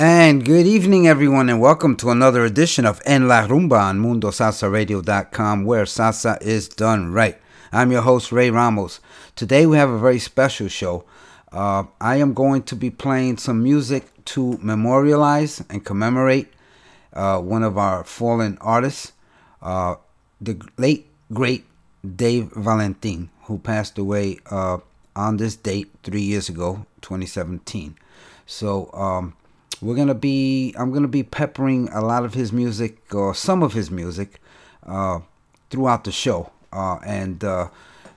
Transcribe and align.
And 0.00 0.44
good 0.44 0.64
evening, 0.64 1.08
everyone, 1.08 1.48
and 1.48 1.60
welcome 1.60 1.96
to 1.96 2.10
another 2.10 2.44
edition 2.44 2.86
of 2.86 3.02
En 3.04 3.26
La 3.26 3.48
Rumba 3.48 3.80
on 3.80 3.98
MundoSalsaRadio.com, 3.98 5.64
where 5.64 5.82
salsa 5.86 6.40
is 6.40 6.68
done 6.68 7.12
right. 7.12 7.36
I'm 7.72 7.90
your 7.90 8.02
host, 8.02 8.30
Ray 8.30 8.48
Ramos. 8.48 9.00
Today 9.34 9.66
we 9.66 9.76
have 9.76 9.90
a 9.90 9.98
very 9.98 10.20
special 10.20 10.68
show. 10.68 11.04
Uh, 11.50 11.82
I 12.00 12.14
am 12.18 12.32
going 12.32 12.62
to 12.62 12.76
be 12.76 12.90
playing 12.90 13.38
some 13.38 13.60
music 13.60 14.04
to 14.26 14.56
memorialize 14.62 15.64
and 15.68 15.84
commemorate 15.84 16.46
uh, 17.12 17.40
one 17.40 17.64
of 17.64 17.76
our 17.76 18.04
fallen 18.04 18.56
artists, 18.60 19.14
uh, 19.62 19.96
the 20.40 20.64
late, 20.76 21.08
great 21.32 21.64
Dave 22.14 22.52
Valentin, 22.52 23.30
who 23.46 23.58
passed 23.58 23.98
away 23.98 24.38
uh, 24.48 24.78
on 25.16 25.38
this 25.38 25.56
date 25.56 25.90
three 26.04 26.22
years 26.22 26.48
ago, 26.48 26.86
2017. 27.00 27.96
So, 28.46 28.90
um, 28.94 29.34
we're 29.80 29.94
gonna 29.96 30.14
be 30.14 30.74
i'm 30.78 30.92
gonna 30.92 31.08
be 31.08 31.22
peppering 31.22 31.88
a 31.92 32.00
lot 32.00 32.24
of 32.24 32.34
his 32.34 32.52
music 32.52 33.14
or 33.14 33.34
some 33.34 33.62
of 33.62 33.72
his 33.72 33.90
music 33.90 34.40
uh, 34.88 35.20
throughout 35.70 36.04
the 36.04 36.12
show. 36.12 36.50
Uh, 36.72 36.96
and 37.04 37.44
uh, 37.44 37.68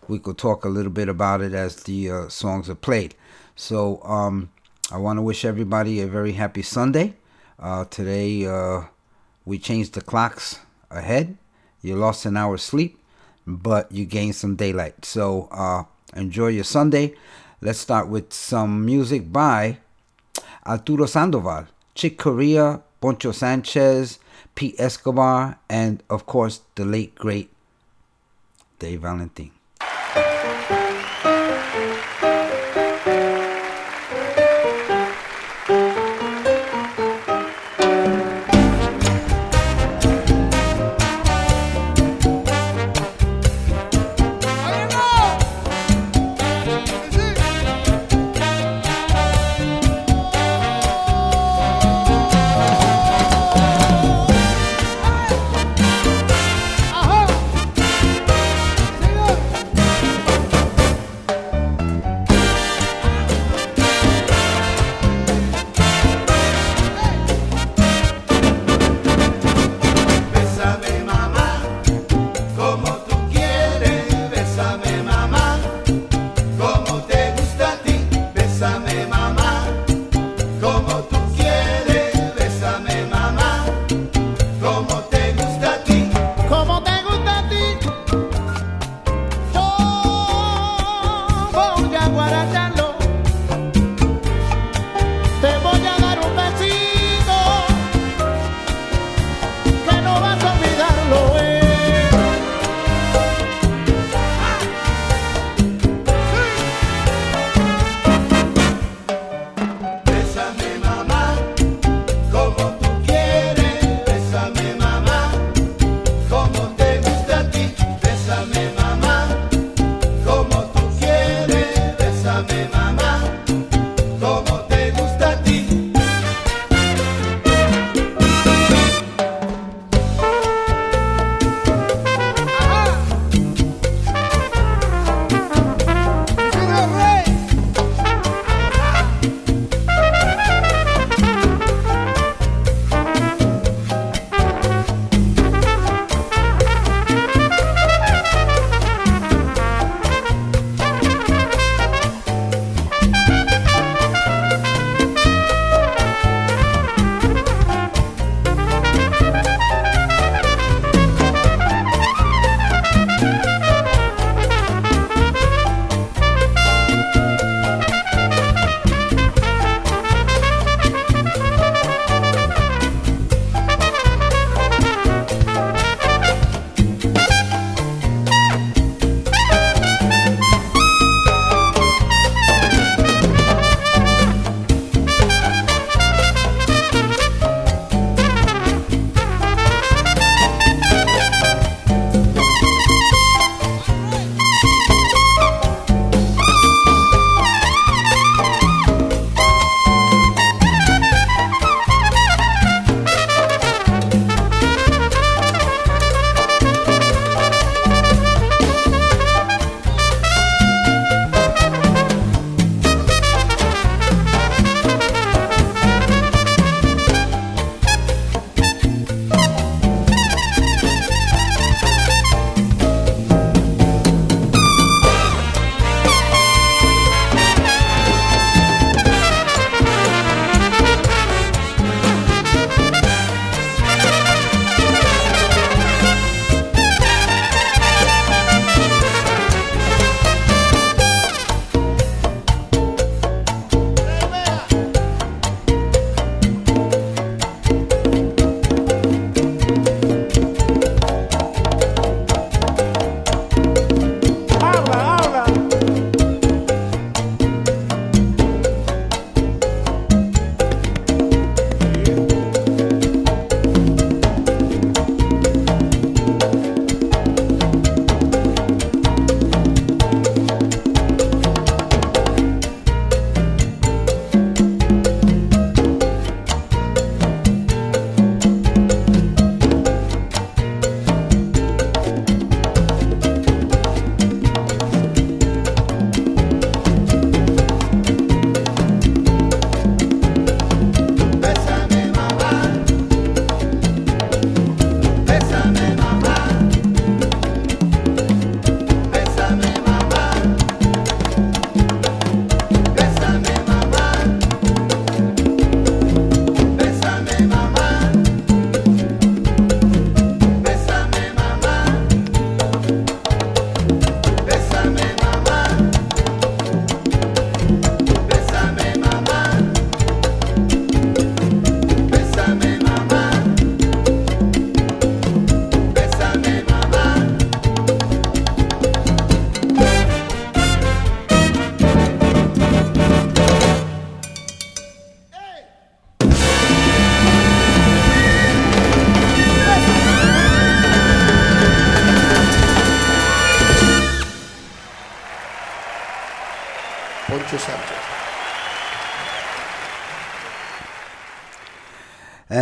we 0.07 0.19
could 0.19 0.37
talk 0.37 0.65
a 0.65 0.69
little 0.69 0.91
bit 0.91 1.07
about 1.09 1.41
it 1.41 1.53
as 1.53 1.83
the 1.83 2.09
uh, 2.09 2.29
songs 2.29 2.69
are 2.69 2.75
played. 2.75 3.15
So 3.55 4.01
um, 4.03 4.49
i 4.91 4.97
want 4.97 5.17
to 5.17 5.21
wish 5.21 5.45
everybody 5.45 6.01
a 6.01 6.07
very 6.07 6.33
happy 6.33 6.61
sunday. 6.61 7.13
Uh, 7.59 7.85
today 7.85 8.45
uh, 8.45 8.83
we 9.45 9.59
changed 9.59 9.93
the 9.93 10.01
clocks 10.01 10.59
ahead. 10.89 11.37
You 11.81 11.95
lost 11.95 12.25
an 12.25 12.37
hour's 12.37 12.63
sleep 12.63 12.97
but 13.47 13.91
you 13.91 14.05
gained 14.05 14.35
some 14.35 14.55
daylight. 14.55 15.05
So 15.05 15.47
uh 15.51 15.83
enjoy 16.15 16.47
your 16.47 16.63
sunday. 16.63 17.15
Let's 17.61 17.79
start 17.79 18.07
with 18.07 18.33
some 18.33 18.85
music 18.85 19.31
by 19.31 19.77
Arturo 20.65 21.05
Sandoval, 21.05 21.67
Chick 21.95 22.17
Corea, 22.17 22.81
Poncho 22.99 23.31
Sanchez, 23.31 24.19
Pete 24.55 24.75
Escobar, 24.79 25.57
and 25.69 26.03
of 26.09 26.25
course 26.25 26.61
the 26.75 26.85
late 26.85 27.15
great 27.15 27.49
Dave 28.79 29.01
Valentin. 29.01 29.51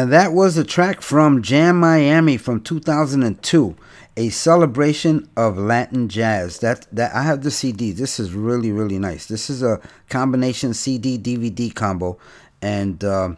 that 0.09 0.33
was 0.33 0.57
a 0.57 0.63
track 0.63 1.01
from 1.01 1.41
Jam 1.41 1.79
Miami 1.79 2.37
from 2.37 2.61
2002, 2.61 3.75
a 4.17 4.29
celebration 4.29 5.29
of 5.37 5.57
Latin 5.57 6.09
jazz. 6.09 6.59
That 6.59 6.87
that 6.91 7.13
I 7.13 7.23
have 7.23 7.43
the 7.43 7.51
CD. 7.51 7.91
This 7.91 8.19
is 8.19 8.33
really 8.33 8.71
really 8.71 8.99
nice. 8.99 9.27
This 9.27 9.49
is 9.49 9.61
a 9.61 9.79
combination 10.09 10.73
CD 10.73 11.17
DVD 11.17 11.73
combo, 11.73 12.17
and 12.61 13.03
uh, 13.03 13.35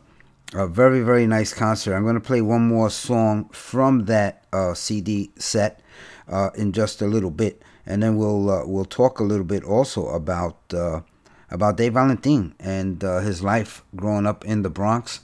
a 0.54 0.68
very 0.68 1.02
very 1.02 1.28
nice 1.28 1.54
concert. 1.54 1.96
I'm 1.96 2.04
going 2.04 2.16
to 2.16 2.22
play 2.22 2.42
one 2.42 2.68
more 2.68 2.90
song 2.90 3.50
from 3.50 4.06
that 4.06 4.46
uh, 4.54 4.74
CD 4.74 5.32
set 5.38 5.82
uh, 6.28 6.52
in 6.56 6.72
just 6.72 7.02
a 7.02 7.08
little 7.08 7.32
bit, 7.32 7.62
and 7.86 8.02
then 8.02 8.18
we'll 8.18 8.50
uh, 8.50 8.66
we'll 8.66 8.86
talk 8.86 9.20
a 9.20 9.24
little 9.24 9.46
bit 9.46 9.64
also 9.64 10.08
about 10.10 10.58
uh, 10.74 11.02
about 11.50 11.78
Dave 11.78 11.94
Valentin 11.94 12.56
and 12.60 13.04
uh, 13.04 13.20
his 13.20 13.44
life 13.44 13.84
growing 13.96 14.26
up 14.26 14.46
in 14.46 14.62
the 14.62 14.70
Bronx 14.70 15.22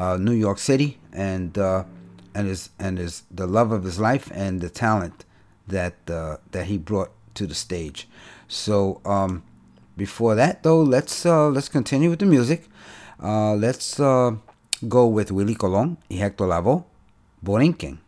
uh, 0.00 0.16
New 0.16 0.32
York 0.32 0.58
City, 0.58 0.98
and 1.12 1.58
uh, 1.58 1.84
and 2.34 2.48
his 2.48 2.70
and 2.78 2.96
his 2.96 3.22
the 3.30 3.46
love 3.46 3.70
of 3.70 3.84
his 3.84 4.00
life 4.00 4.30
and 4.32 4.60
the 4.60 4.70
talent 4.70 5.24
that 5.68 5.94
uh, 6.08 6.38
that 6.52 6.66
he 6.66 6.78
brought 6.78 7.10
to 7.34 7.46
the 7.46 7.54
stage. 7.54 8.08
So 8.48 9.00
um, 9.04 9.42
before 9.96 10.34
that, 10.34 10.62
though, 10.62 10.80
let's 10.80 11.26
uh, 11.26 11.48
let's 11.48 11.68
continue 11.68 12.08
with 12.08 12.20
the 12.20 12.26
music. 12.26 12.68
Uh, 13.22 13.54
let's 13.54 14.00
uh, 14.00 14.36
go 14.88 15.06
with 15.06 15.30
Willie 15.30 15.54
Colon 15.54 15.98
y 16.08 16.16
Hector 16.16 16.46
Lavoe, 16.46 16.84
Borinquen. 17.44 17.98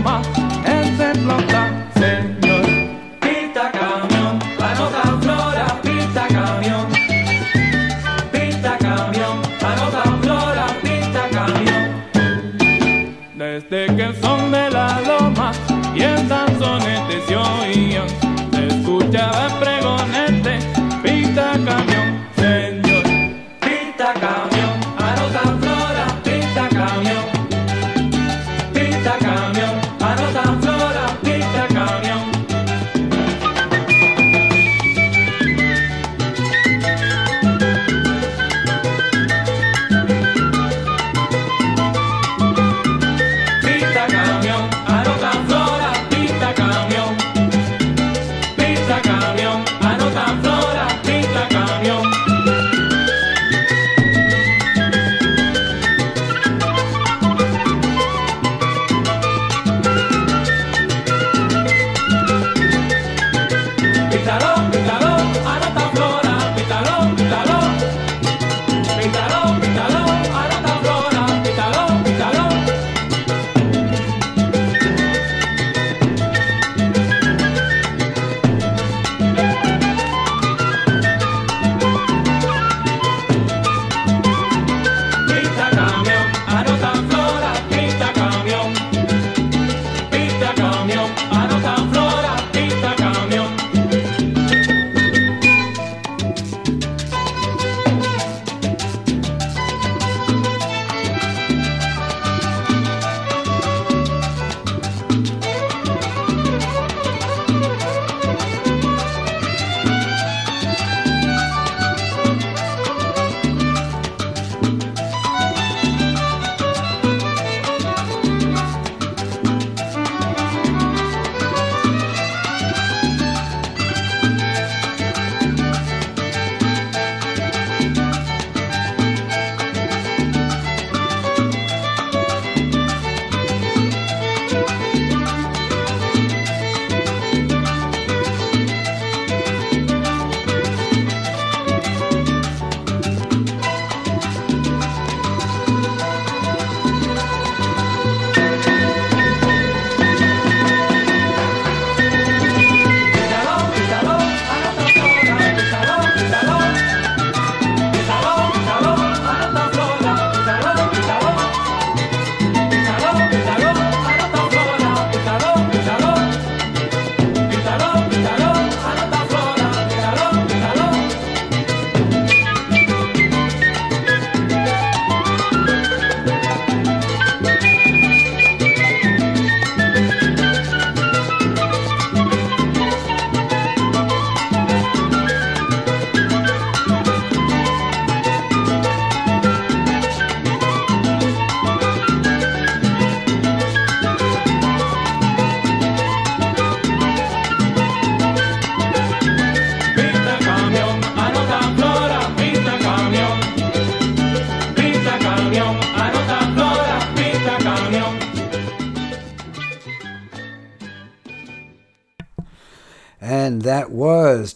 amar. 0.00 0.49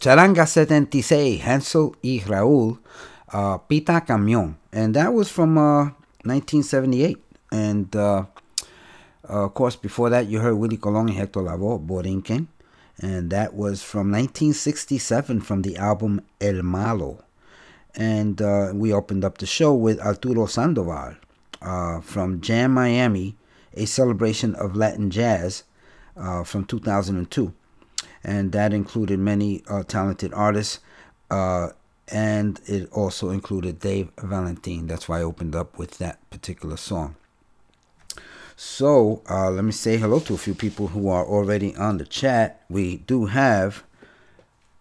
Charanga 0.04 0.46
76, 0.46 1.40
Hansel 1.40 1.96
y 2.02 2.22
Raúl, 2.26 2.78
uh, 3.32 3.56
Pita 3.56 4.04
Camión. 4.06 4.56
And 4.70 4.92
that 4.92 5.14
was 5.14 5.30
from 5.30 5.56
uh, 5.56 5.84
1978. 6.24 7.16
And 7.50 7.96
uh, 7.96 8.26
uh, 9.26 9.44
of 9.46 9.54
course, 9.54 9.76
before 9.76 10.10
that, 10.10 10.26
you 10.26 10.40
heard 10.40 10.56
Willie 10.56 10.76
Colon 10.76 11.08
and 11.08 11.16
Hector 11.16 11.40
Lavoe, 11.40 11.82
Borinquen. 11.82 12.48
And 13.00 13.30
that 13.30 13.54
was 13.54 13.82
from 13.82 14.12
1967 14.12 15.40
from 15.40 15.62
the 15.62 15.78
album 15.78 16.20
El 16.38 16.62
Malo. 16.62 17.24
And 17.94 18.42
uh, 18.42 18.72
we 18.74 18.92
opened 18.92 19.24
up 19.24 19.38
the 19.38 19.46
show 19.46 19.72
with 19.72 19.98
Arturo 20.00 20.44
Sandoval 20.44 21.14
uh, 21.62 22.02
from 22.02 22.42
Jam 22.42 22.72
Miami, 22.72 23.36
a 23.72 23.86
celebration 23.86 24.54
of 24.56 24.76
Latin 24.76 25.08
jazz 25.08 25.64
uh, 26.14 26.44
from 26.44 26.66
2002. 26.66 27.54
And 28.24 28.52
that 28.52 28.72
included 28.72 29.18
many 29.18 29.62
uh, 29.68 29.82
talented 29.82 30.32
artists. 30.32 30.80
Uh, 31.30 31.70
and 32.08 32.60
it 32.66 32.90
also 32.92 33.30
included 33.30 33.80
Dave 33.80 34.10
Valentine. 34.18 34.86
That's 34.86 35.08
why 35.08 35.20
I 35.20 35.22
opened 35.22 35.54
up 35.54 35.78
with 35.78 35.98
that 35.98 36.18
particular 36.30 36.76
song. 36.76 37.16
So 38.56 39.22
uh, 39.28 39.50
let 39.50 39.64
me 39.64 39.72
say 39.72 39.96
hello 39.96 40.20
to 40.20 40.34
a 40.34 40.38
few 40.38 40.54
people 40.54 40.88
who 40.88 41.08
are 41.08 41.24
already 41.24 41.74
on 41.76 41.98
the 41.98 42.04
chat. 42.04 42.62
We 42.68 42.98
do 42.98 43.26
have, 43.26 43.82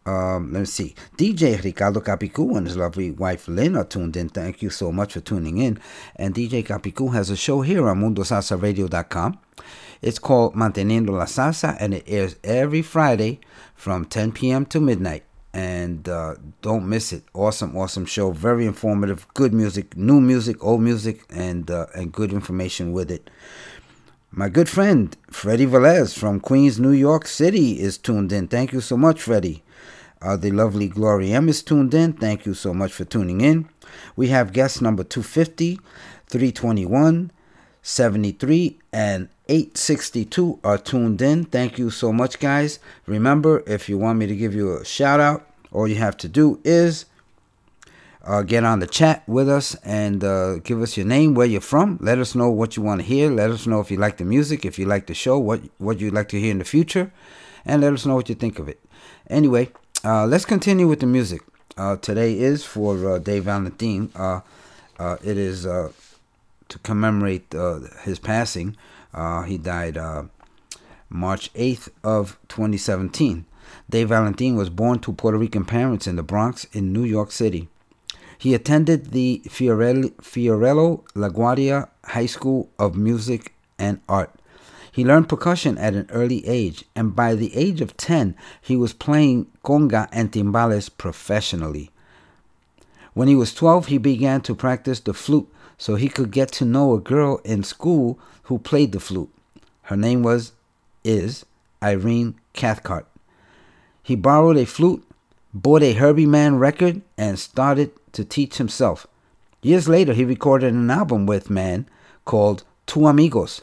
um, 0.06 0.54
let 0.54 0.60
me 0.60 0.66
see, 0.66 0.96
DJ 1.18 1.64
Ricardo 1.64 2.00
Capicu 2.00 2.56
and 2.56 2.68
his 2.68 2.78
lovely 2.78 3.12
wife 3.12 3.48
Lynn 3.48 3.76
are 3.76 3.86
tuned 3.86 4.16
in. 4.16 4.30
Thank 4.30 4.62
you 4.62 4.70
so 4.70 4.92
much 4.92 5.14
for 5.14 5.22
tuning 5.22 5.58
in. 5.58 5.80
And 6.16 6.36
DJ 6.36 6.64
Capicu 6.64 7.14
has 7.14 7.30
a 7.30 7.36
show 7.36 7.62
here 7.62 7.88
on 7.90 8.02
MundoSalsaRadio.com. 8.02 9.40
It's 10.04 10.20
called 10.20 10.54
Manteniendo 10.54 11.12
la 11.12 11.24
Salsa, 11.24 11.78
and 11.80 11.94
it 11.94 12.04
airs 12.08 12.36
every 12.44 12.82
Friday 12.82 13.40
from 13.74 14.04
10 14.04 14.34
p.m. 14.34 14.66
to 14.66 14.82
midnight. 14.82 15.24
And 15.54 16.10
uh, 16.10 16.36
don't 16.62 16.90
miss 16.90 17.14
it. 17.14 17.24
Awesome, 17.34 17.78
awesome 17.78 18.06
show. 18.06 18.32
Very 18.32 18.66
informative. 18.66 19.26
Good 19.34 19.54
music, 19.54 19.96
new 19.96 20.20
music, 20.20 20.62
old 20.62 20.82
music, 20.82 21.24
and 21.30 21.72
uh, 21.72 21.86
and 21.96 22.12
good 22.12 22.34
information 22.34 22.92
with 22.92 23.10
it. 23.10 23.30
My 24.32 24.50
good 24.50 24.68
friend 24.68 25.16
Freddie 25.30 25.68
Velez 25.68 26.18
from 26.18 26.40
Queens, 26.40 26.80
New 26.80 26.92
York 26.92 27.26
City 27.28 27.80
is 27.80 27.98
tuned 27.98 28.34
in. 28.34 28.48
Thank 28.48 28.74
you 28.74 28.82
so 28.82 28.98
much, 28.98 29.22
Freddie. 29.22 29.64
Uh, 30.22 30.36
the 30.36 30.52
lovely 30.52 30.88
Gloria 30.88 31.36
M 31.36 31.48
is 31.48 31.62
tuned 31.62 31.94
in. 31.94 32.14
Thank 32.14 32.46
you 32.46 32.54
so 32.54 32.74
much 32.74 32.92
for 32.92 33.06
tuning 33.06 33.42
in. 33.42 33.70
We 34.16 34.30
have 34.30 34.52
guest 34.52 34.82
number 34.82 35.04
250, 35.04 35.80
321, 36.28 37.32
73, 37.84 38.80
and 38.92 39.30
862 39.50 40.60
are 40.64 40.78
tuned 40.78 41.22
in. 41.22 41.44
Thank 41.44 41.78
you 41.78 41.90
so 41.90 42.14
much, 42.14 42.40
guys. 42.40 42.80
Remember, 43.06 43.62
if 43.68 43.90
you 43.90 43.98
want 43.98 44.20
me 44.20 44.28
to 44.28 44.36
give 44.36 44.56
you 44.56 44.78
a 44.78 44.86
shout 44.86 45.20
out, 45.20 45.46
all 45.72 45.88
you 45.88 45.96
have 45.96 46.16
to 46.18 46.28
do 46.28 46.60
is 46.64 47.06
uh, 48.26 48.42
get 48.42 48.64
on 48.64 48.80
the 48.80 48.88
chat 48.88 49.28
with 49.28 49.50
us 49.50 49.76
and 49.84 50.24
uh, 50.24 50.56
give 50.60 50.82
us 50.82 50.96
your 50.96 51.06
name, 51.06 51.34
where 51.34 51.48
you're 51.48 51.62
from. 51.62 51.98
Let 52.02 52.20
us 52.20 52.36
know 52.36 52.50
what 52.50 52.78
you 52.78 52.84
want 52.84 53.02
to 53.02 53.08
hear. 53.08 53.30
Let 53.30 53.52
us 53.52 53.68
know 53.68 53.82
if 53.82 53.92
you 53.92 53.98
like 53.98 54.18
the 54.18 54.24
music, 54.24 54.66
if 54.66 54.80
you 54.80 54.86
like 54.86 55.08
the 55.08 55.14
show, 55.14 55.38
what 55.38 55.62
what 55.78 56.00
you'd 56.00 56.14
like 56.14 56.30
to 56.30 56.40
hear 56.40 56.52
in 56.52 56.60
the 56.60 56.66
future, 56.66 57.12
and 57.66 57.82
let 57.82 57.92
us 57.92 58.06
know 58.06 58.16
what 58.16 58.30
you 58.30 58.36
think 58.36 58.60
of 58.60 58.70
it. 58.70 58.80
Anyway, 59.30 59.70
uh, 60.06 60.26
let's 60.26 60.46
continue 60.46 60.88
with 60.88 61.02
the 61.02 61.06
music. 61.06 61.42
Uh, 61.76 61.98
today 61.98 62.38
is 62.38 62.64
for 62.64 63.16
uh, 63.16 63.20
Dave 63.20 63.44
Valentine. 63.44 64.10
Uh, 64.16 64.42
it 65.22 65.38
is 65.38 65.64
to 65.64 66.80
commemorate 66.84 67.54
his 68.04 68.20
passing. 68.20 68.78
Uh, 69.14 69.44
he 69.44 69.58
died 69.58 69.98
uh, 69.98 70.24
March 71.10 71.54
8th 71.54 71.90
of 72.04 72.38
2017. 72.48 73.46
Dave 73.90 74.10
Valentine 74.10 74.56
was 74.56 74.70
born 74.70 75.00
to 75.00 75.14
Puerto 75.14 75.38
Rican 75.38 75.66
parents 75.66 76.08
in 76.08 76.16
the 76.16 76.24
Bronx 76.24 76.66
in 76.74 76.92
New 76.92 77.04
York 77.04 77.32
City. 77.32 77.70
He 78.38 78.54
attended 78.54 79.12
the 79.12 79.42
Fiorello, 79.48 80.12
Fiorello 80.22 81.04
LaGuardia 81.14 81.88
High 82.06 82.26
School 82.26 82.70
of 82.78 82.96
Music 82.96 83.54
and 83.80 84.02
Art. 84.10 84.32
He 84.92 85.06
learned 85.06 85.30
percussion 85.30 85.78
at 85.78 85.96
an 85.96 86.08
early 86.12 86.46
age, 86.46 86.84
and 86.96 87.16
by 87.16 87.36
the 87.36 87.56
age 87.56 87.82
of 87.82 87.98
10, 87.98 88.36
he 88.62 88.76
was 88.76 88.94
playing 88.94 89.48
conga 89.64 90.08
and 90.12 90.32
timbales 90.32 90.90
professionally. 90.96 91.90
When 93.14 93.28
he 93.28 93.36
was 93.36 93.54
12, 93.54 93.88
he 93.88 93.98
began 93.98 94.42
to 94.42 94.56
practice 94.56 95.00
the 95.00 95.14
flute 95.14 95.48
so 95.78 95.96
he 95.96 96.10
could 96.10 96.32
get 96.32 96.52
to 96.54 96.66
know 96.66 96.94
a 96.94 97.00
girl 97.00 97.40
in 97.44 97.64
school 97.64 98.20
who 98.44 98.60
played 98.60 98.92
the 98.92 99.00
flute. 99.00 99.30
Her 99.84 99.98
name 99.98 100.24
was, 100.24 100.54
is, 101.04 101.46
Irene 101.82 102.36
Cathcart. 102.54 103.08
He 104.02 104.16
borrowed 104.16 104.58
a 104.58 104.66
flute, 104.66 105.06
bought 105.54 105.84
a 105.84 105.94
Herbie 105.94 106.26
Mann 106.26 106.58
record, 106.58 107.02
and 107.18 107.40
started 107.40 107.92
to 108.14 108.26
teach 108.26 108.58
himself. 108.58 109.08
Years 109.62 109.88
later, 109.88 110.14
he 110.14 110.26
recorded 110.26 110.74
an 110.74 110.92
album 110.92 111.26
with 111.26 111.50
Mann 111.50 111.88
called 112.26 112.64
Two 112.86 113.08
Amigos. 113.08 113.62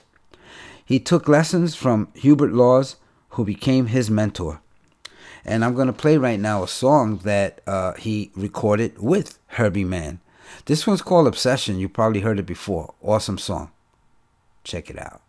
He 0.85 0.99
took 0.99 1.29
lessons 1.29 1.75
from 1.75 2.09
Hubert 2.15 2.53
Laws, 2.53 2.97
who 3.31 3.45
became 3.45 3.87
his 3.87 4.11
mentor. 4.11 4.61
And 5.45 5.65
I'm 5.65 5.75
going 5.75 5.87
to 5.87 5.93
play 5.93 6.17
right 6.17 6.41
now 6.41 6.63
a 6.63 6.69
song 6.69 7.19
that 7.19 7.61
uh, 7.67 7.95
he 7.95 8.31
recorded 8.35 8.99
with 8.99 9.39
Herbie 9.49 9.85
Mann. 9.85 10.21
This 10.65 10.87
one's 10.87 11.03
called 11.03 11.27
Obsession. 11.27 11.79
You 11.79 11.89
probably 11.89 12.21
heard 12.21 12.39
it 12.39 12.47
before. 12.47 12.95
Awesome 13.03 13.39
song. 13.39 13.71
Check 14.65 14.91
it 14.91 14.99
out. 14.99 15.23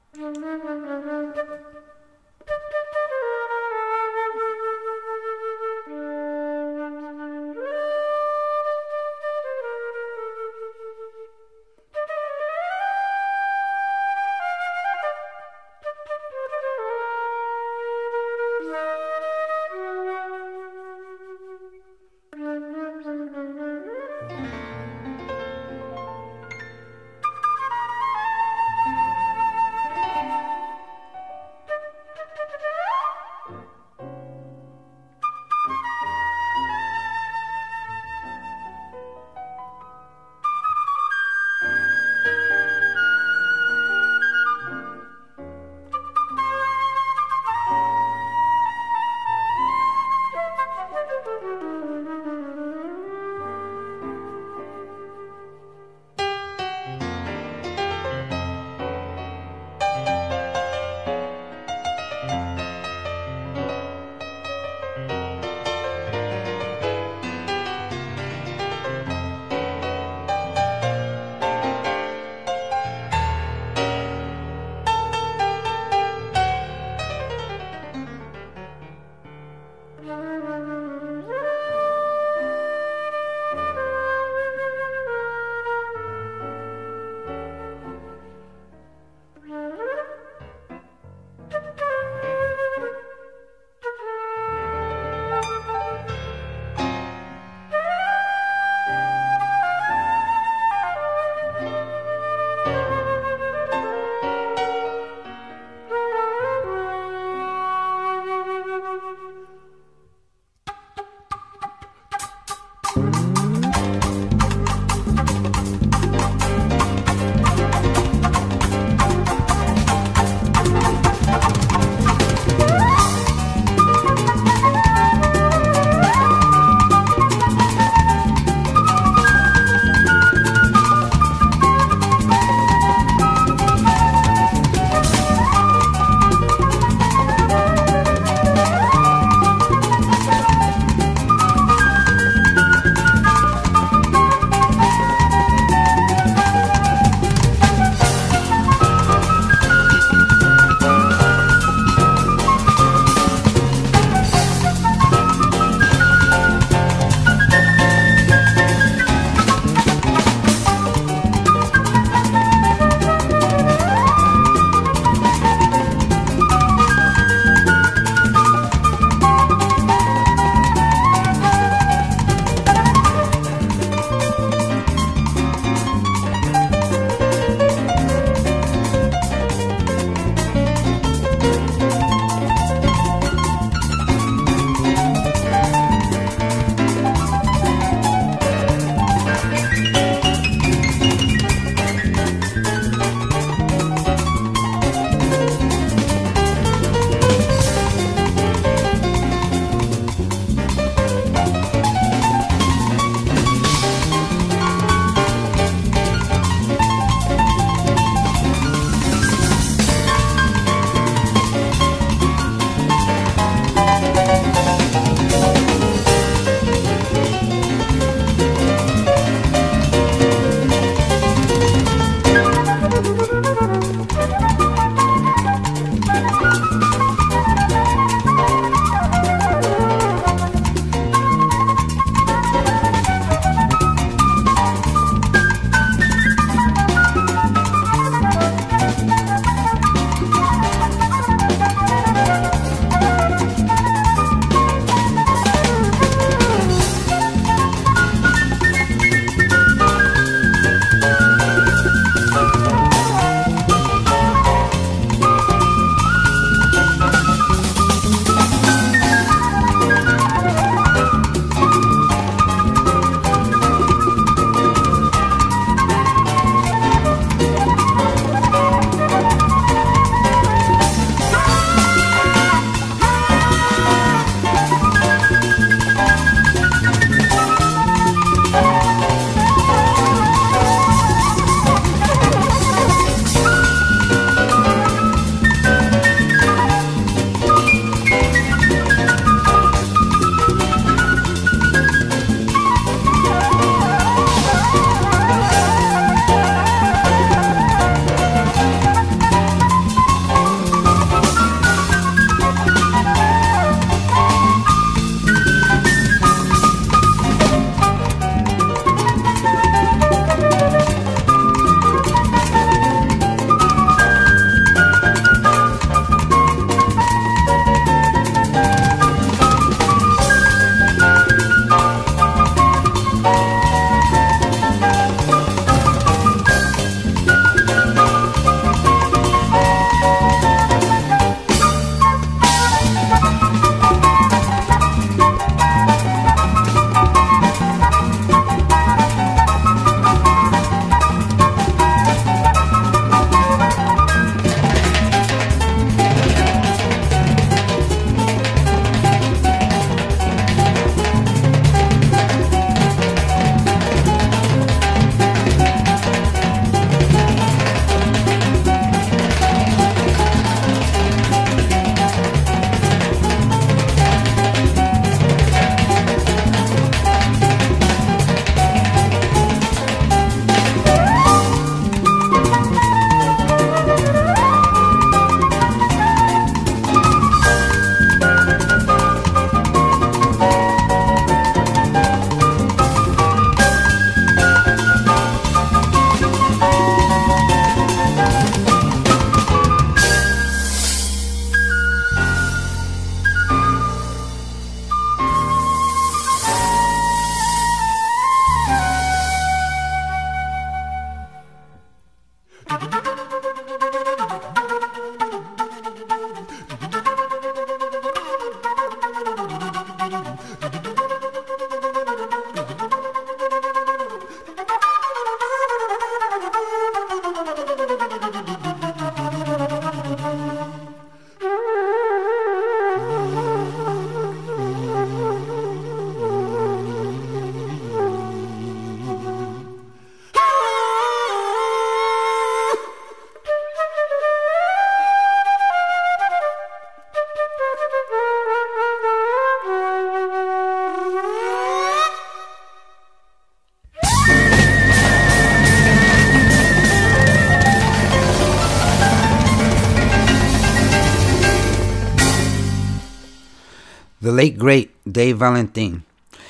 Late 454.41 454.57
great 454.57 454.89
Dave 455.05 455.37
Valentin. 455.37 456.03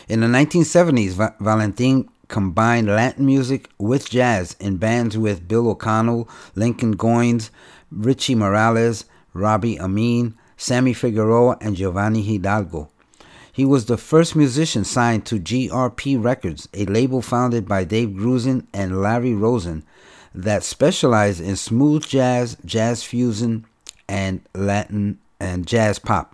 In 0.08 0.22
the 0.22 0.28
1970s, 0.28 1.12
Va- 1.12 1.36
Valentin 1.42 2.08
combined 2.30 2.88
Latin 2.88 3.26
music 3.26 3.70
with 3.78 4.10
jazz 4.10 4.56
in 4.62 4.78
bands 4.78 5.18
with 5.18 5.46
Bill 5.46 5.68
O'Connell, 5.68 6.30
Lincoln 6.56 6.96
Goines, 6.96 7.50
Richie 7.92 8.34
Morales, 8.34 9.04
Robbie 9.34 9.78
Ameen, 9.78 10.36
Sammy 10.56 10.94
Figueroa, 10.94 11.58
and 11.60 11.76
Giovanni 11.76 12.22
Hidalgo. 12.22 12.88
He 13.52 13.66
was 13.66 13.88
the 13.88 13.98
first 13.98 14.38
musician 14.38 14.86
signed 14.86 15.26
to 15.26 15.38
GRP 15.38 16.16
Records, 16.24 16.70
a 16.74 16.86
label 16.86 17.22
founded 17.22 17.68
by 17.68 17.84
Dave 17.84 18.12
Grusin 18.12 18.68
and 18.74 19.02
Larry 19.02 19.34
Rosen 19.34 19.84
that 20.34 20.64
specialized 20.64 21.42
in 21.42 21.58
smooth 21.58 22.08
jazz, 22.08 22.56
jazz 22.64 23.04
fusion, 23.04 23.66
and 24.08 24.40
Latin 24.56 25.20
and 25.42 25.68
jazz 25.68 26.00
pop. 26.00 26.31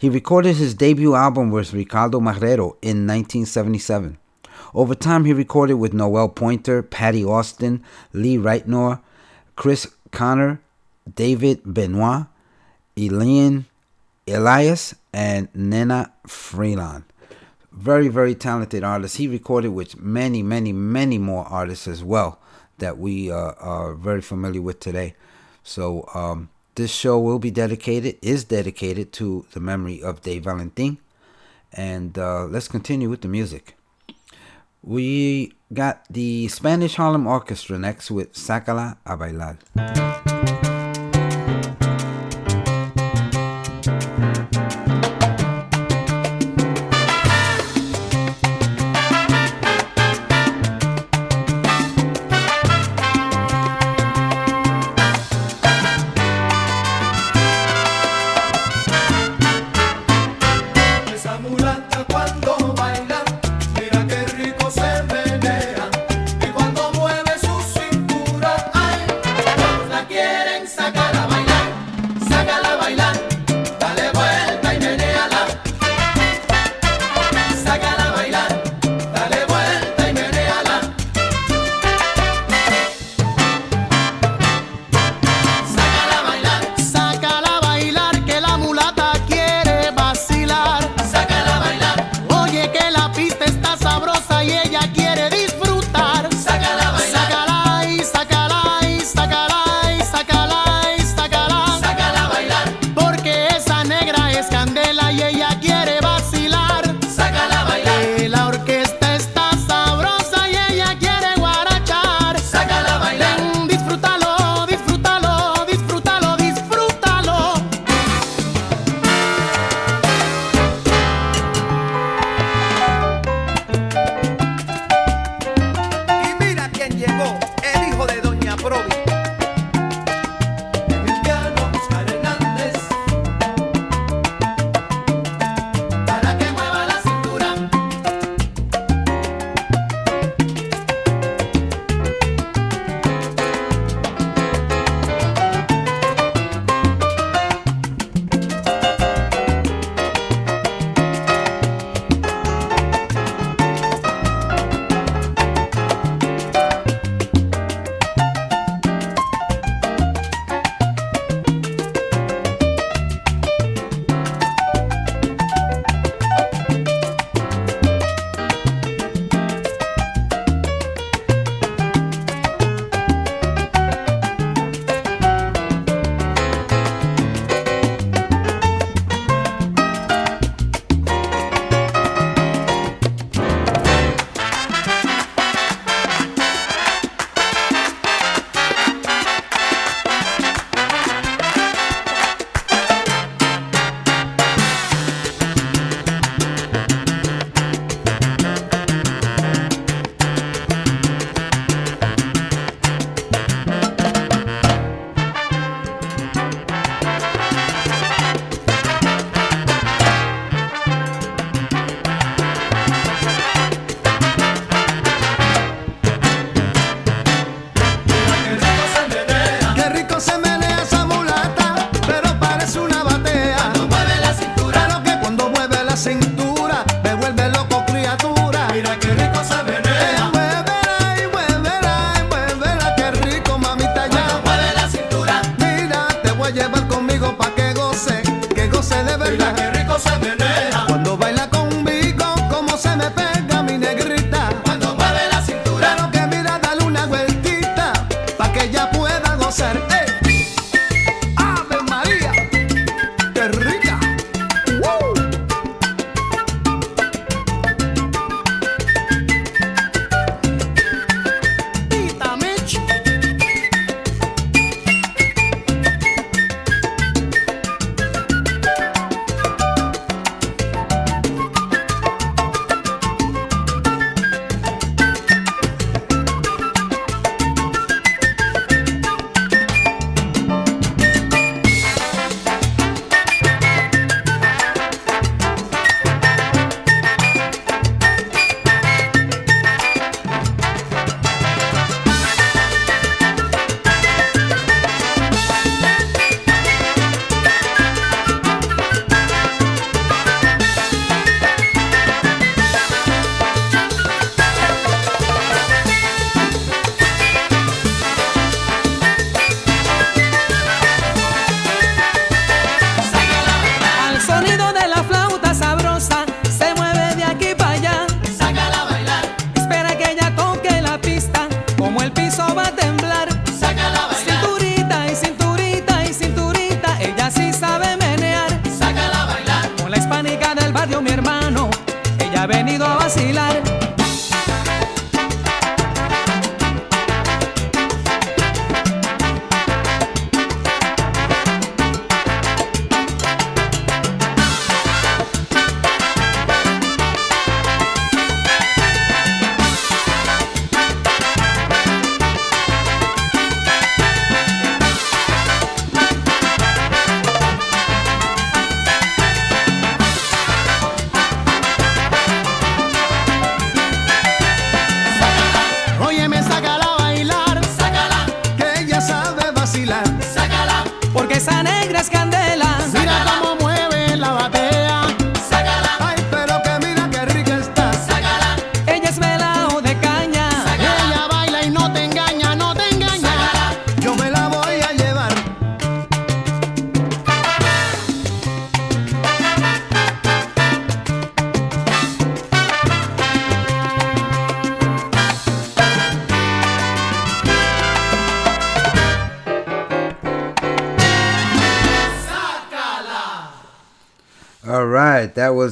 He 0.00 0.08
recorded 0.08 0.56
his 0.56 0.72
debut 0.72 1.14
album 1.14 1.50
with 1.50 1.74
Ricardo 1.74 2.20
Marrero 2.20 2.72
in 2.80 3.06
1977. 3.06 4.16
Over 4.72 4.94
time, 4.94 5.26
he 5.26 5.34
recorded 5.34 5.74
with 5.74 5.92
Noel 5.92 6.30
Pointer, 6.30 6.82
Patti 6.82 7.22
Austin, 7.22 7.84
Lee 8.14 8.38
Ritenour, 8.38 9.02
Chris 9.56 9.86
Connor, 10.10 10.62
David 11.14 11.60
Benoit, 11.66 12.24
Eliane 12.96 13.66
Elias, 14.26 14.94
and 15.12 15.52
Nnenna 15.52 16.12
Freelon. 16.26 17.04
Very, 17.70 18.08
very 18.08 18.34
talented 18.34 18.82
artist. 18.82 19.18
He 19.18 19.28
recorded 19.28 19.68
with 19.68 20.00
many, 20.00 20.42
many, 20.42 20.72
many 20.72 21.18
more 21.18 21.44
artists 21.44 21.86
as 21.86 22.02
well 22.02 22.38
that 22.78 22.96
we 22.96 23.30
uh, 23.30 23.52
are 23.58 23.92
very 23.92 24.22
familiar 24.22 24.62
with 24.62 24.80
today. 24.80 25.14
So, 25.62 26.08
um, 26.14 26.48
this 26.80 26.90
show 26.90 27.18
will 27.18 27.38
be 27.38 27.50
dedicated, 27.50 28.16
is 28.22 28.44
dedicated 28.44 29.12
to 29.12 29.44
the 29.52 29.60
memory 29.60 30.02
of 30.02 30.22
Dave 30.22 30.44
Valentin. 30.44 30.96
And 31.72 32.18
uh, 32.18 32.46
let's 32.46 32.68
continue 32.68 33.10
with 33.10 33.20
the 33.20 33.28
music. 33.28 33.76
We 34.82 35.52
got 35.74 36.06
the 36.08 36.48
Spanish 36.48 36.94
Harlem 36.94 37.26
Orchestra 37.26 37.78
next 37.78 38.10
with 38.10 38.32
Sácala 38.32 38.96
a 39.04 39.14
Bailar. 39.16 40.29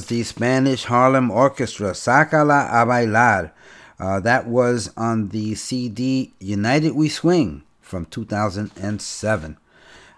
The 0.09 0.23
Spanish 0.23 0.85
Harlem 0.85 1.29
Orchestra, 1.29 1.91
Sácala 1.91 2.67
a 2.69 2.85
Bailar. 2.85 3.51
Uh, 3.99 4.19
that 4.19 4.47
was 4.47 4.91
on 4.97 5.29
the 5.29 5.53
CD 5.55 6.33
United 6.39 6.93
We 6.93 7.09
Swing 7.09 7.63
from 7.79 8.05
2007. 8.05 9.57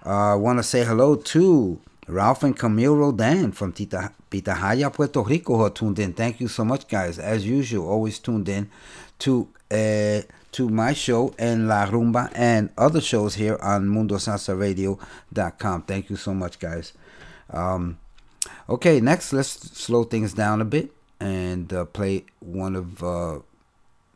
Uh, 0.05 0.09
I 0.09 0.35
want 0.35 0.59
to 0.59 0.63
say 0.63 0.85
hello 0.85 1.15
to 1.15 1.81
Ralph 2.07 2.43
and 2.43 2.57
Camille 2.57 2.95
Rodan 2.95 3.51
from 3.51 3.73
Tita, 3.73 4.13
Pitahaya, 4.29 4.93
Puerto 4.93 5.21
Rico, 5.23 5.57
who 5.57 5.69
tuned 5.69 5.99
in. 5.99 6.13
Thank 6.13 6.39
you 6.39 6.47
so 6.47 6.63
much, 6.63 6.87
guys. 6.87 7.19
As 7.19 7.45
usual, 7.45 7.89
always 7.89 8.17
tuned 8.17 8.47
in 8.47 8.69
to 9.19 9.49
uh, 9.69 10.21
to 10.53 10.69
my 10.69 10.93
show 10.93 11.33
and 11.37 11.67
La 11.67 11.85
Rumba 11.85 12.31
and 12.33 12.69
other 12.77 13.01
shows 13.01 13.35
here 13.35 13.57
on 13.61 13.87
MundoSalsaRadio.com. 13.87 15.83
Thank 15.83 16.09
you 16.09 16.15
so 16.15 16.33
much, 16.33 16.59
guys. 16.59 16.93
Um, 17.49 17.97
Okay, 18.71 19.01
next 19.01 19.33
let's 19.33 19.49
slow 19.77 20.05
things 20.05 20.31
down 20.33 20.61
a 20.61 20.63
bit 20.63 20.93
and 21.19 21.73
uh, 21.73 21.83
play 21.83 22.23
one 22.39 22.77
of 22.77 23.03
uh, 23.03 23.39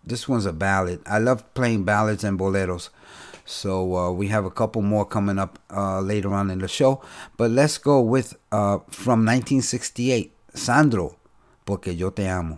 this 0.01 0.29
one's 0.29 0.45
a 0.45 0.53
ballad. 0.53 1.01
I 1.05 1.19
love 1.19 1.43
playing 1.55 1.83
ballads 1.83 2.23
and 2.23 2.39
boleros, 2.39 2.87
so 3.43 3.97
uh, 3.97 4.11
we 4.11 4.29
have 4.29 4.45
a 4.45 4.49
couple 4.49 4.81
more 4.81 5.03
coming 5.03 5.39
up 5.39 5.59
uh, 5.69 5.99
later 5.99 6.33
on 6.33 6.49
in 6.49 6.59
the 6.59 6.69
show. 6.69 7.01
But 7.35 7.51
let's 7.51 7.77
go 7.77 7.99
with 7.99 8.33
uh, 8.49 8.79
from 8.87 9.25
1968, 9.25 10.31
Sandro, 10.53 11.17
porque 11.65 11.87
yo 11.87 12.11
te 12.11 12.25
amo. 12.25 12.57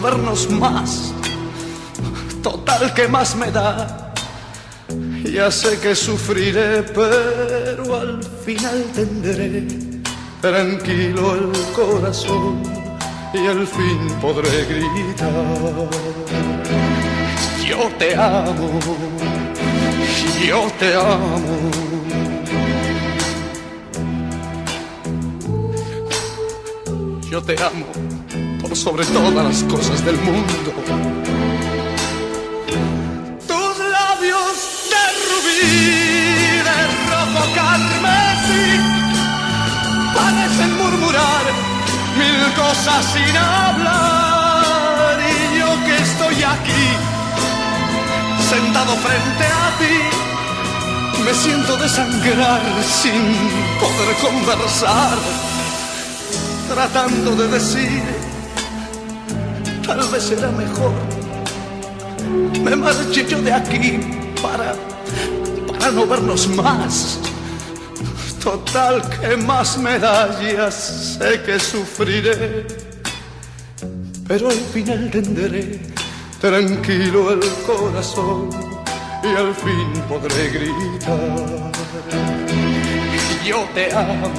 vernos 0.00 0.50
más. 0.50 1.12
Total, 2.42 2.92
que 2.94 3.06
más 3.08 3.36
me 3.36 3.50
da? 3.50 4.12
Ya 5.24 5.50
sé 5.50 5.78
que 5.78 5.94
sufriré, 5.94 6.82
pero 6.82 7.96
al 7.96 8.22
final 8.44 8.84
tendré 8.94 9.66
tranquilo 10.40 11.34
el 11.34 11.52
corazón 11.72 12.62
y 13.32 13.46
al 13.46 13.66
fin 13.66 14.08
podré 14.20 14.64
gritar. 14.64 15.88
Yo 17.68 17.88
te 17.98 18.16
amo, 18.16 18.80
yo 20.46 20.70
te 20.78 20.94
amo. 20.94 21.90
Yo 27.30 27.40
te 27.40 27.54
amo 27.62 28.09
sobre 28.74 29.04
todas 29.06 29.44
las 29.44 29.62
cosas 29.64 30.04
del 30.04 30.16
mundo. 30.18 30.72
Tus 33.46 33.78
labios 33.78 34.56
de 34.92 35.04
rubí, 35.28 36.62
de 36.68 36.78
rojo 37.10 37.42
carmesí, 37.54 38.66
parecen 40.14 40.76
murmurar 40.76 41.44
mil 42.18 42.54
cosas 42.54 43.04
sin 43.12 43.36
hablar. 43.36 45.18
Y 45.20 45.58
yo 45.58 45.70
que 45.86 45.96
estoy 46.02 46.36
aquí, 46.42 46.86
sentado 48.48 48.92
frente 48.96 49.46
a 49.46 49.78
ti, 49.78 49.96
me 51.24 51.34
siento 51.34 51.76
desangrar 51.76 52.62
sin 52.84 53.22
poder 53.80 54.16
conversar 54.22 55.18
tratando 56.74 57.34
de 57.34 57.48
decir, 57.48 58.19
tal 59.90 60.08
vez 60.08 60.22
será 60.22 60.48
mejor, 60.52 60.92
me 62.62 62.76
marche 62.76 63.26
yo 63.28 63.42
de 63.42 63.52
aquí 63.52 63.98
para, 64.40 64.72
para 65.66 65.90
no 65.90 66.06
vernos 66.06 66.46
más. 66.50 67.18
Total 68.40 69.02
que 69.18 69.36
más 69.36 69.76
medallas 69.78 71.18
sé 71.18 71.42
que 71.42 71.58
sufriré, 71.58 72.66
pero 74.28 74.50
al 74.50 74.62
final 74.72 75.10
tendré 75.10 75.80
tranquilo 76.40 77.32
el 77.32 77.40
corazón 77.66 78.48
y 79.24 79.36
al 79.42 79.52
fin 79.56 79.90
podré 80.08 80.50
gritar. 80.50 81.18
Yo 83.44 83.68
te 83.74 83.92
amo, 83.92 84.30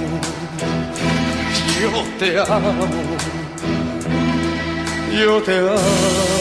yo 1.82 2.04
te 2.18 2.39
amo, 2.39 3.41
yo 5.12 5.41
te 5.41 5.62
You're 5.62 6.41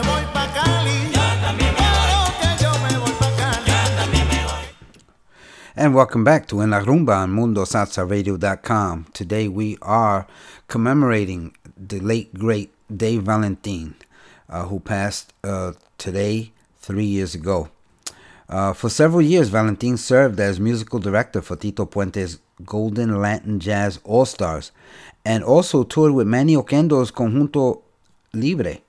And 5.73 5.95
welcome 5.95 6.25
back 6.25 6.49
to 6.49 6.59
En 6.59 6.71
La 6.71 6.81
Rumba 6.81 7.15
on 7.23 7.31
MundoSalsaRadio.com. 7.31 9.05
Today 9.13 9.47
we 9.47 9.77
are 9.81 10.27
commemorating 10.67 11.55
the 11.77 12.01
late, 12.01 12.33
great 12.33 12.73
Dave 12.93 13.23
Valentin, 13.23 13.95
uh, 14.49 14.65
who 14.65 14.81
passed 14.81 15.31
uh, 15.45 15.71
today 15.97 16.51
three 16.75 17.05
years 17.05 17.33
ago. 17.33 17.69
Uh, 18.49 18.73
for 18.73 18.89
several 18.89 19.21
years, 19.21 19.47
Valentin 19.47 19.95
served 19.95 20.41
as 20.41 20.59
musical 20.59 20.99
director 20.99 21.41
for 21.41 21.55
Tito 21.55 21.85
Puente's 21.85 22.39
Golden 22.65 23.21
Latin 23.21 23.61
Jazz 23.61 23.97
All 24.03 24.25
Stars 24.25 24.73
and 25.23 25.41
also 25.41 25.83
toured 25.85 26.11
with 26.11 26.27
Manny 26.27 26.53
Oquendo's 26.53 27.11
Conjunto 27.11 27.81
Libre. 28.33 28.79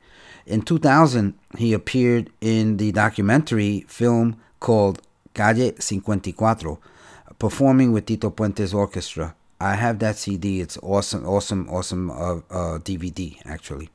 In 0.46 0.62
2000, 0.62 1.34
he 1.58 1.74
appeared 1.74 2.28
in 2.40 2.78
the 2.78 2.90
documentary 2.90 3.84
film 3.86 4.36
called 4.58 5.00
Calle 5.34 5.72
54, 5.78 6.78
performing 7.38 7.92
with 7.92 8.06
Tito 8.06 8.30
Puente's 8.30 8.74
orchestra. 8.74 9.34
I 9.60 9.74
have 9.74 10.00
that 10.00 10.16
CD. 10.16 10.60
It's 10.60 10.78
awesome, 10.82 11.24
awesome, 11.26 11.68
awesome 11.68 12.10
uh, 12.10 12.36
uh, 12.50 12.78
DVD, 12.78 13.36
actually. 13.44 13.90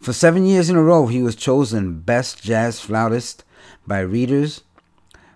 For 0.00 0.12
seven 0.12 0.46
years 0.46 0.70
in 0.70 0.76
a 0.76 0.82
row, 0.82 1.06
he 1.06 1.22
was 1.22 1.34
chosen 1.34 2.00
Best 2.00 2.42
Jazz 2.42 2.80
Flautist 2.80 3.42
by 3.86 4.00
readers 4.00 4.62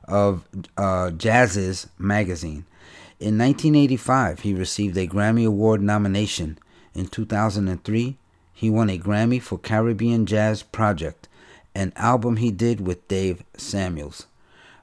of 0.06 0.46
uh, 0.76 1.10
Jazziz 1.10 1.88
magazine. 1.98 2.64
In 3.18 3.36
1985, 3.38 4.40
he 4.40 4.54
received 4.54 4.96
a 4.96 5.06
Grammy 5.06 5.46
Award 5.46 5.82
nomination. 5.82 6.58
In 6.94 7.06
2003, 7.06 8.16
he 8.52 8.70
won 8.70 8.90
a 8.90 8.98
Grammy 8.98 9.40
for 9.40 9.58
Caribbean 9.58 10.26
Jazz 10.26 10.62
Project, 10.62 11.28
an 11.74 11.92
album 11.96 12.36
he 12.36 12.50
did 12.50 12.86
with 12.86 13.08
Dave 13.08 13.42
Samuels. 13.56 14.26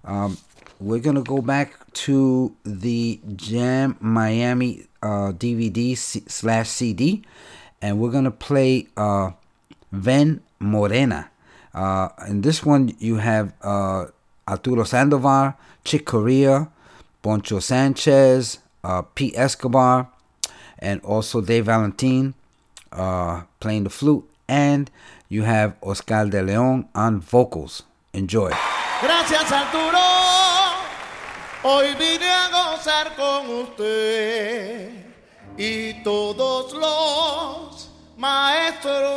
Um, 0.08 0.38
we're 0.80 1.00
gonna 1.00 1.22
go 1.22 1.42
back 1.42 1.74
to 2.06 2.56
the 2.64 3.20
Jam 3.36 3.98
Miami 4.00 4.88
uh, 5.04 5.32
DVD 5.34 5.98
c- 5.98 6.24
slash 6.28 6.70
CD, 6.70 7.24
and 7.82 8.00
we're 8.00 8.12
gonna 8.12 8.32
play 8.32 8.88
uh, 8.96 9.32
Ven 9.92 10.42
Morena. 10.60 11.30
Uh, 11.74 12.10
in 12.28 12.42
this 12.42 12.64
one, 12.66 12.96
you 13.00 13.18
have 13.18 13.54
uh, 13.62 14.06
Arturo 14.48 14.84
Sandoval, 14.84 15.56
Chick 15.84 16.06
Corea, 16.06 16.70
Poncho 17.22 17.60
Sanchez, 17.60 18.60
uh, 18.84 19.02
Pete 19.02 19.36
Escovedo, 19.36 20.08
and 20.80 21.02
also 21.02 21.42
Dave 21.42 21.66
Valentin 21.66 22.34
uh, 22.94 23.44
playing 23.60 23.84
the 23.84 23.90
flute, 23.90 24.28
and 24.48 24.90
you 25.28 25.44
have 25.44 25.76
Oscar 25.82 26.26
de 26.30 26.42
Leon 26.42 26.88
on 26.96 27.20
vocals. 27.20 27.84
Enjoy. 28.14 28.52
Gracias 29.00 29.52
Arturo, 29.52 30.00
hoy 31.62 31.94
vine 31.94 32.32
a 32.32 32.50
gozar 32.50 33.16
con 33.16 33.48
usted 33.48 34.90
y 35.56 36.02
todos 36.02 36.74
los 36.74 37.92
maestros 38.18 39.08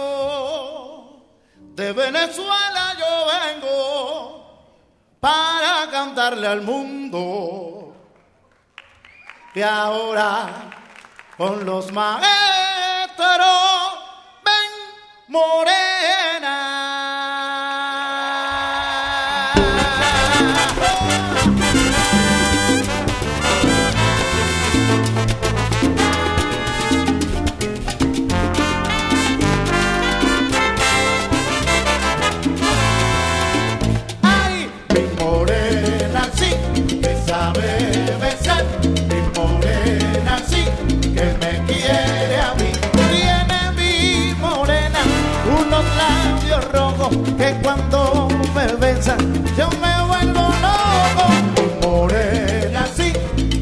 de 1.75 1.93
Venezuela 1.95 2.95
yo 2.99 3.27
vengo 3.27 4.67
para 5.19 5.91
cantarle 5.91 6.47
al 6.47 6.61
mundo 6.61 7.95
y 9.55 9.63
ahora 9.63 10.71
con 11.39 11.65
los 11.65 11.91
maestros 11.91 12.27
ven 14.45 14.71
morena. 15.29 16.80
Yo 49.57 49.69
me 49.81 50.07
vuelvo 50.07 50.43
loco. 50.61 51.25
Morena 51.81 52.87
sí, 52.95 53.13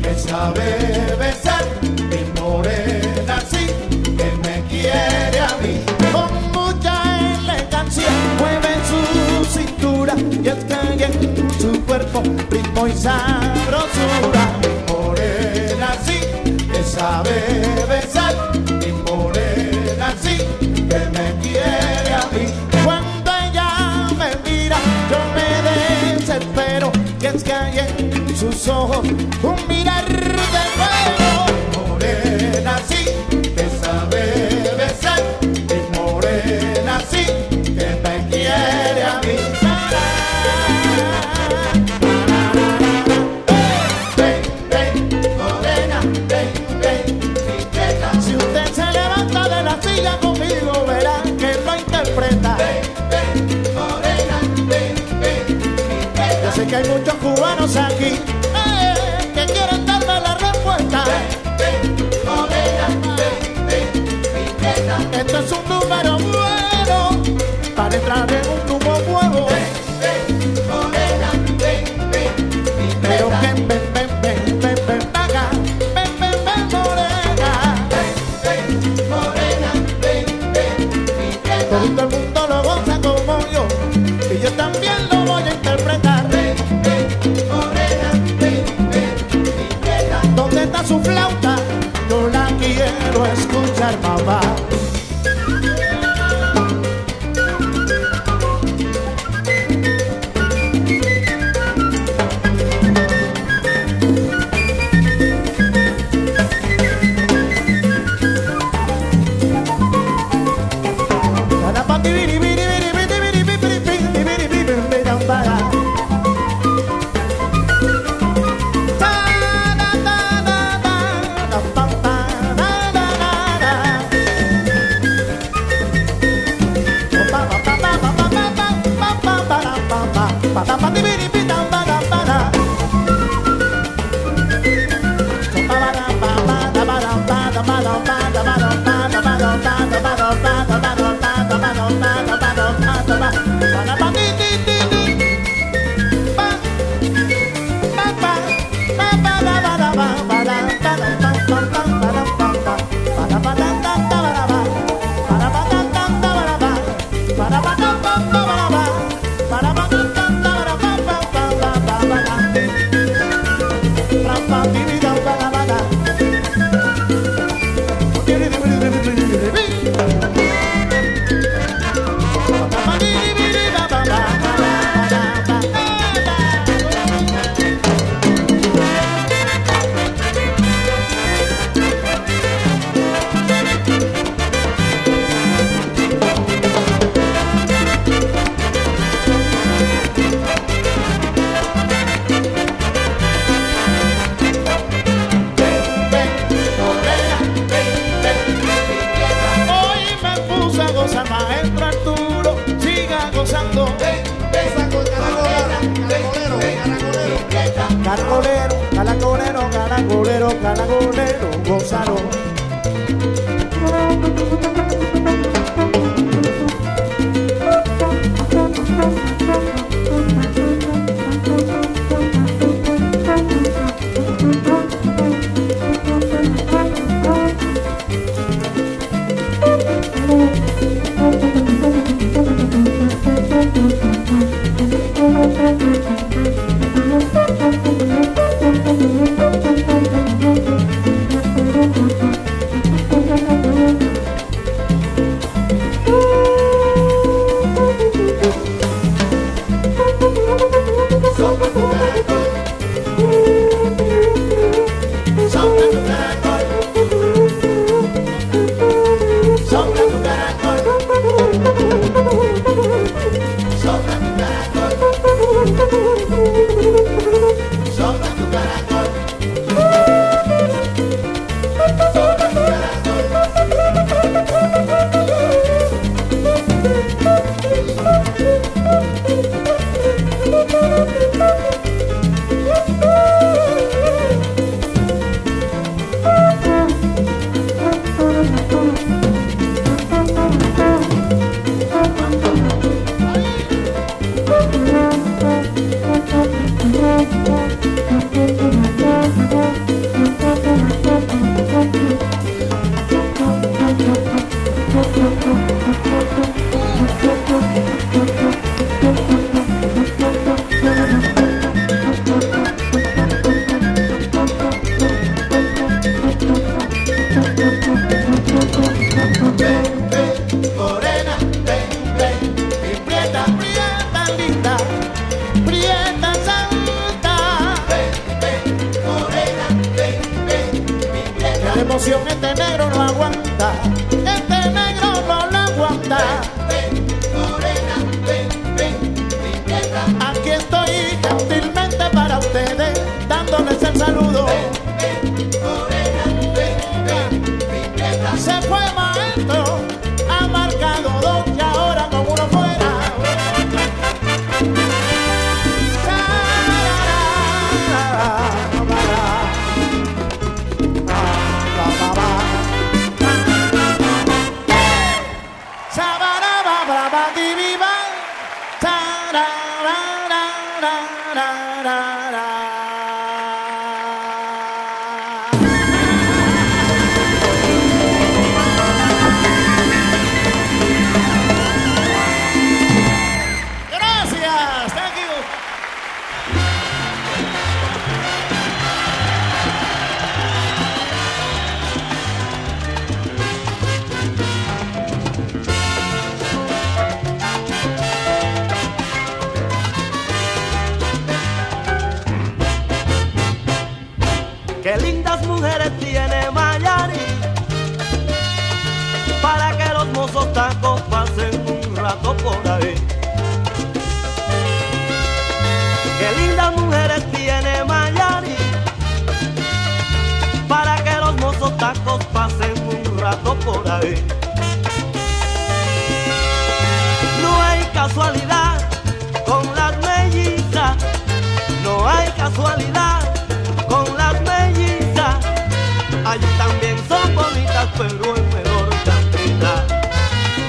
que 0.03 0.15
sabe 0.17 1.15
besar, 1.17 1.65
mi 1.83 2.41
morena 2.41 3.41
sí, 3.49 3.69
que 4.17 4.33
me 4.43 4.65
quiere 4.69 5.39
a 5.39 5.57
mí. 5.63 5.85
Con 6.13 6.31
mucha 6.51 7.21
elegancia 7.37 8.09
mueve 8.39 8.71
su 8.91 9.59
cintura 9.59 10.15
y 10.43 10.49
es 10.49 10.65
que 10.65 11.05
en 11.05 11.51
su 11.61 11.85
cuerpo 11.85 12.21
ritmo 12.51 12.89
y 12.89 12.93
sabrosura. 12.93 14.43
Mi 14.63 14.93
morena 14.93 15.95
sí, 16.05 16.19
que 16.73 16.83
sabe 16.83 17.87
besar, 17.89 18.28
ojos 28.69 29.07
un 29.43 29.69
mirar 29.69 30.07
de 30.07 30.63
fuego. 30.77 31.89
Morena 31.89 32.77
sí, 32.89 33.05
que 33.31 33.69
sabe 33.81 34.75
besar, 34.77 35.23
mi 35.43 35.99
morena 35.99 37.01
sí, 37.11 37.25
que 37.51 38.01
me 38.03 38.29
quiere 38.29 39.03
a 39.05 39.21
mí. 39.21 39.37
Ven, 44.17 44.43
ven, 44.71 44.93
morena, 45.39 46.01
ven, 46.29 46.49
ven, 46.81 47.19
mi. 47.19 48.23
Si 48.23 48.37
usted 48.37 48.73
se 48.73 48.93
levanta 48.93 49.49
de 49.49 49.63
la 49.63 49.83
silla 49.83 50.19
conmigo, 50.21 50.85
verá 50.87 51.23
que 51.39 51.55
lo 51.65 51.77
interpreta. 51.77 52.57
Ven, 52.57 52.83
ven, 53.11 53.75
morena, 53.75 54.39
ven, 54.69 54.95
ven, 55.21 55.45
mi. 55.59 56.45
Yo 56.45 56.53
sé 56.53 56.67
que 56.67 56.77
hay 56.77 56.89
muchos 56.89 57.15
cubanos 57.15 57.77
aquí 57.77 58.21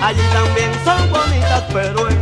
allí 0.10 0.24
también 0.34 0.72
son 0.84 1.12
bonitas, 1.12 1.64
pero 1.72 2.10
en 2.10 2.19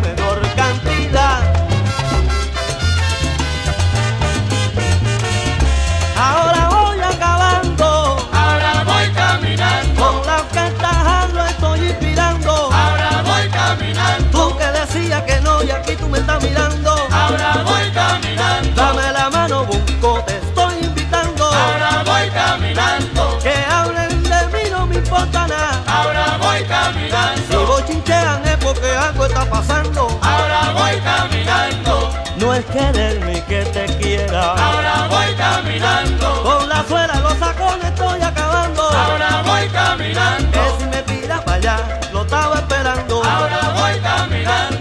ahora 30.21 30.73
voy 30.73 30.99
caminando. 31.01 32.09
No 32.37 32.53
es 32.53 32.65
quererme 32.65 33.43
que 33.47 33.63
te 33.65 33.85
quiera, 33.97 34.53
ahora 34.53 35.07
voy 35.09 35.33
caminando. 35.35 36.43
Con 36.43 36.69
la 36.69 36.83
suela 36.87 37.19
los 37.19 37.37
sacones 37.37 37.85
estoy 37.85 38.21
acabando, 38.21 38.83
ahora 38.83 39.41
voy 39.45 39.67
caminando. 39.69 40.51
Que 40.51 40.83
si 40.83 40.89
me 40.89 41.01
tira 41.03 41.43
para 41.43 41.57
allá, 41.57 41.99
lo 42.13 42.21
estaba 42.23 42.55
esperando, 42.55 43.23
ahora 43.23 43.73
voy 43.75 43.99
caminando. 43.99 44.76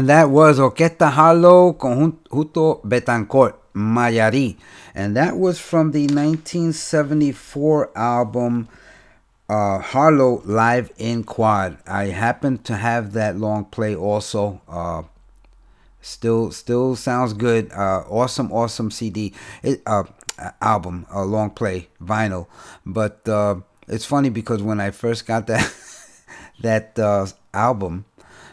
And 0.00 0.08
that 0.08 0.30
was 0.30 0.58
Orquesta 0.58 1.10
Harlow 1.10 1.74
Conjunto 1.74 2.82
Betancourt, 2.82 3.52
Mayari. 3.74 4.56
And 4.94 5.14
that 5.14 5.36
was 5.36 5.60
from 5.60 5.90
the 5.90 6.04
1974 6.04 7.90
album 7.94 8.70
uh, 9.50 9.78
Harlow 9.80 10.40
Live 10.46 10.90
in 10.96 11.22
Quad. 11.22 11.76
I 11.86 12.06
happen 12.06 12.56
to 12.62 12.76
have 12.76 13.12
that 13.12 13.36
long 13.36 13.66
play 13.66 13.94
also. 13.94 14.62
Uh, 14.66 15.02
still 16.00 16.50
still 16.50 16.96
sounds 16.96 17.34
good. 17.34 17.70
Uh, 17.70 18.02
awesome, 18.08 18.50
awesome 18.52 18.90
CD. 18.90 19.34
It, 19.62 19.82
uh, 19.84 20.04
album, 20.62 21.04
a 21.10 21.26
long 21.26 21.50
play, 21.50 21.88
vinyl. 22.02 22.46
But 22.86 23.28
uh, 23.28 23.56
it's 23.86 24.06
funny 24.06 24.30
because 24.30 24.62
when 24.62 24.80
I 24.80 24.92
first 24.92 25.26
got 25.26 25.46
that 25.48 25.70
that 26.62 26.98
uh, 26.98 27.26
album, 27.52 28.06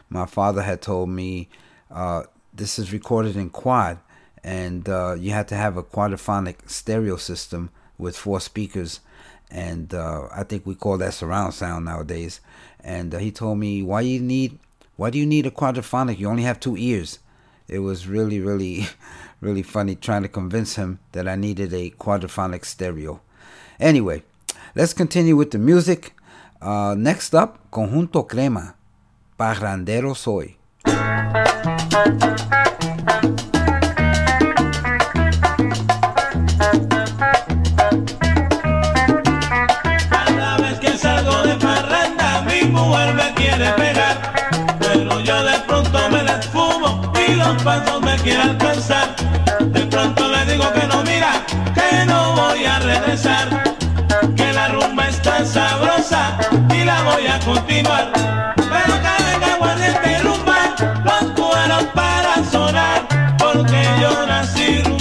my 0.09 0.25
father 0.25 0.61
had 0.61 0.81
told 0.81 1.09
me 1.09 1.49
uh, 1.91 2.23
this 2.53 2.79
is 2.79 2.93
recorded 2.93 3.35
in 3.35 3.49
quad, 3.49 3.99
and 4.43 4.87
uh, 4.87 5.15
you 5.17 5.31
had 5.31 5.47
to 5.49 5.55
have 5.55 5.77
a 5.77 5.83
quadraphonic 5.83 6.69
stereo 6.69 7.17
system 7.17 7.69
with 7.97 8.17
four 8.17 8.39
speakers, 8.39 8.99
and 9.49 9.93
uh, 9.93 10.27
I 10.33 10.43
think 10.43 10.65
we 10.65 10.75
call 10.75 10.97
that 10.97 11.13
surround 11.13 11.53
sound 11.53 11.85
nowadays. 11.85 12.39
And 12.79 13.13
uh, 13.13 13.17
he 13.17 13.31
told 13.31 13.59
me, 13.59 13.83
"Why 13.83 14.01
you 14.01 14.19
need? 14.19 14.59
Why 14.95 15.09
do 15.09 15.17
you 15.17 15.25
need 15.25 15.45
a 15.45 15.51
quadraphonic? 15.51 16.17
You 16.17 16.29
only 16.29 16.43
have 16.43 16.59
two 16.59 16.77
ears." 16.77 17.19
It 17.67 17.79
was 17.79 18.07
really, 18.07 18.39
really, 18.39 18.87
really 19.41 19.63
funny 19.63 19.95
trying 19.95 20.23
to 20.23 20.29
convince 20.29 20.75
him 20.75 20.99
that 21.11 21.27
I 21.27 21.35
needed 21.35 21.73
a 21.73 21.89
quadraphonic 21.91 22.63
stereo. 22.63 23.19
Anyway, 23.79 24.23
let's 24.73 24.93
continue 24.93 25.35
with 25.35 25.51
the 25.51 25.57
music. 25.57 26.13
Uh, 26.61 26.95
next 26.97 27.35
up, 27.35 27.69
Conjunto 27.69 28.27
Crema, 28.27 28.75
Parrandero 29.37 30.15
Soy. 30.15 30.57
Cada 40.09 40.57
vez 40.57 40.79
que 40.79 40.97
salgo 40.97 41.43
de 41.43 41.53
parranda 41.57 42.41
mi 42.47 42.67
mujer 42.67 43.13
me 43.13 43.31
quiere 43.35 43.69
pegar. 43.73 44.17
Pero 44.79 45.19
yo 45.19 45.43
de 45.43 45.59
pronto 45.67 46.09
me 46.09 46.23
la 46.23 46.39
esfumo 46.39 47.13
y 47.27 47.35
los 47.35 47.61
pasos 47.61 48.01
me 48.01 48.15
quieren 48.15 48.49
alcanzar. 48.49 49.15
De 49.65 49.85
pronto 49.85 50.29
le 50.29 50.51
digo 50.51 50.73
que 50.73 50.87
no, 50.87 51.03
mira, 51.03 51.45
que 51.75 52.05
no 52.07 52.33
voy 52.35 52.65
a 52.65 52.79
regresar. 52.79 53.75
Que 54.35 54.51
la 54.51 54.69
rumba 54.69 55.07
está 55.07 55.45
sabrosa 55.45 56.39
y 56.73 56.83
la 56.83 57.03
voy 57.03 57.27
a 57.27 57.39
continuar 57.41 58.11
que 63.65 63.83
yo 64.01 64.25
nací. 64.25 64.96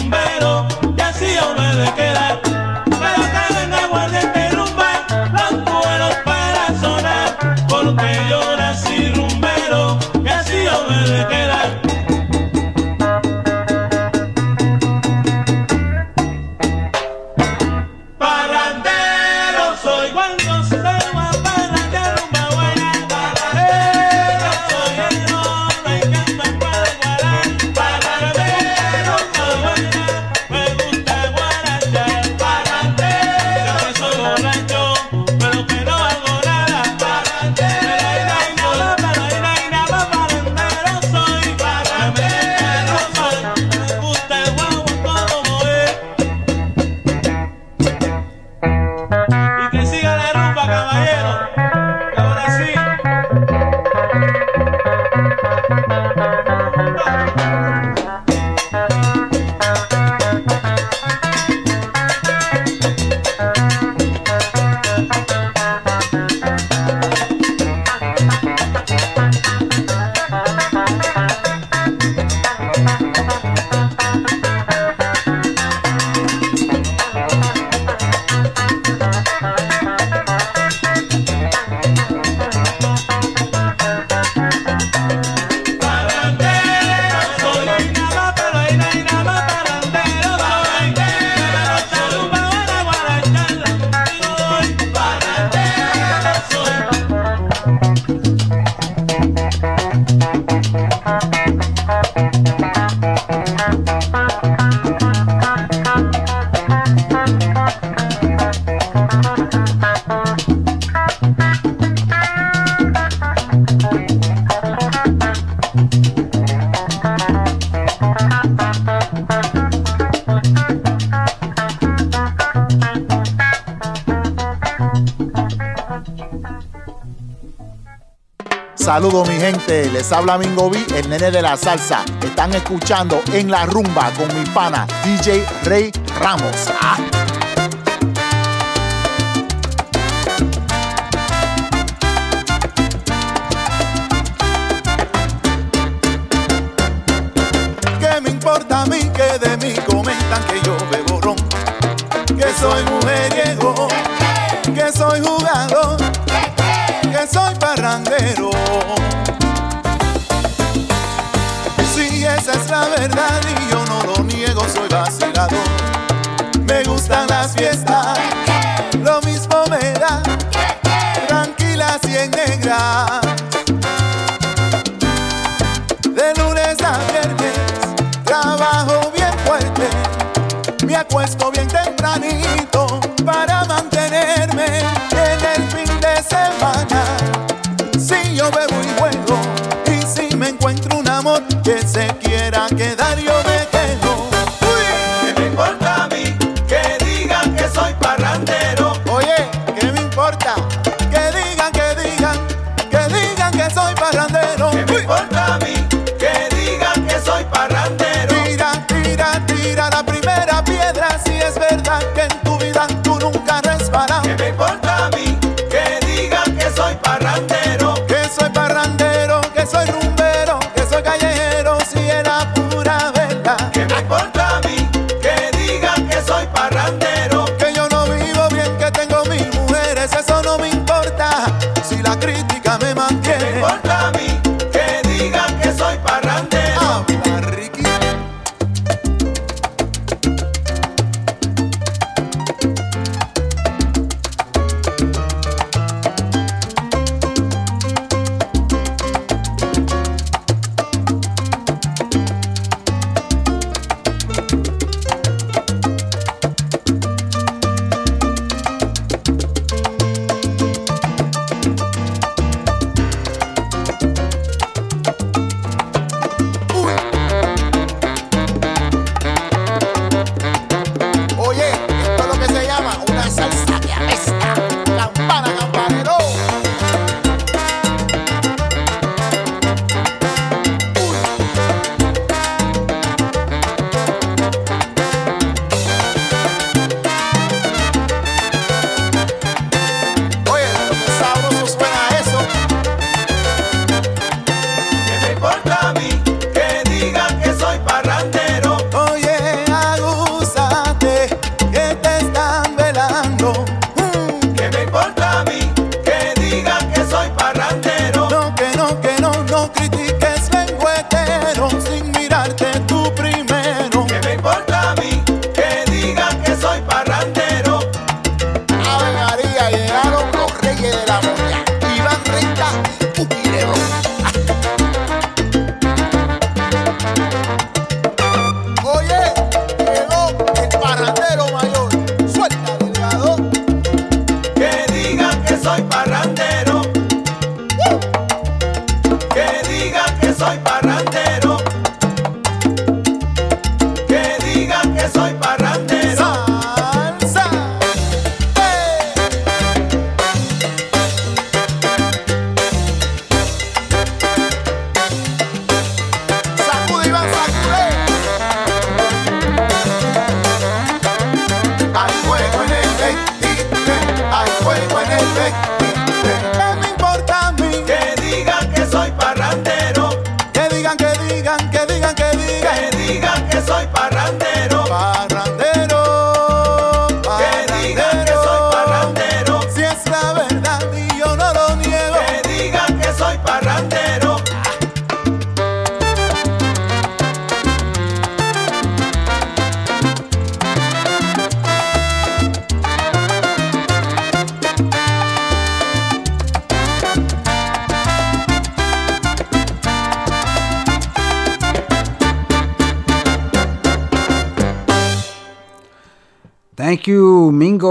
Les 129.96 130.12
habla 130.12 130.36
Mingo 130.36 130.68
B, 130.68 130.78
el 130.94 131.08
nene 131.08 131.30
de 131.30 131.40
la 131.40 131.56
salsa. 131.56 132.04
Están 132.22 132.54
escuchando 132.54 133.22
en 133.32 133.50
la 133.50 133.64
rumba 133.64 134.12
con 134.12 134.28
mi 134.38 134.44
pana 134.50 134.86
DJ 135.02 135.46
Rey 135.64 135.90
Ramos. 136.20 136.70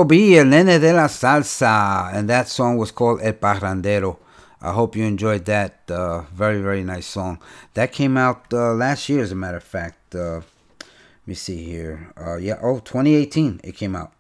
B, 0.06 0.38
El 0.38 0.46
Nene 0.46 0.80
de 0.80 0.94
la 0.94 1.08
Salsa. 1.08 2.14
And 2.14 2.30
that 2.30 2.48
song 2.48 2.78
was 2.78 2.92
called 2.92 3.22
El 3.22 3.34
Parrandero. 3.34 4.18
I 4.62 4.72
hope 4.72 4.96
you 4.96 5.04
enjoyed 5.04 5.46
that. 5.46 5.82
Uh, 5.90 6.22
very, 6.34 6.62
very 6.62 6.84
nice 6.84 7.06
song. 7.06 7.40
That 7.74 7.92
came 7.92 8.18
out 8.18 8.46
uh, 8.54 8.74
last 8.74 9.10
year, 9.10 9.22
as 9.22 9.32
a 9.32 9.36
matter 9.36 9.58
of 9.58 9.64
fact. 9.64 10.16
Uh, 10.16 10.42
let 10.80 11.28
me 11.28 11.34
see 11.34 11.64
here. 11.64 12.14
Uh, 12.18 12.38
yeah, 12.38 12.58
oh, 12.62 12.80
2018 12.80 13.62
it 13.64 13.76
came 13.76 13.96
out. 13.96 14.12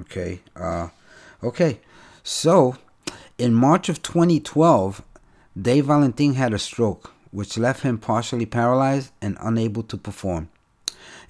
Okay. 0.00 0.40
Uh, 0.56 0.88
okay. 1.42 1.80
So, 2.22 2.76
in 3.38 3.54
March 3.54 3.88
of 3.88 4.02
2012, 4.02 5.02
Dave 5.60 5.86
Valentin 5.86 6.34
had 6.34 6.52
a 6.52 6.58
stroke, 6.58 7.12
which 7.30 7.56
left 7.56 7.82
him 7.82 7.98
partially 7.98 8.46
paralyzed 8.46 9.12
and 9.22 9.36
unable 9.40 9.82
to 9.84 9.96
perform. 9.96 10.48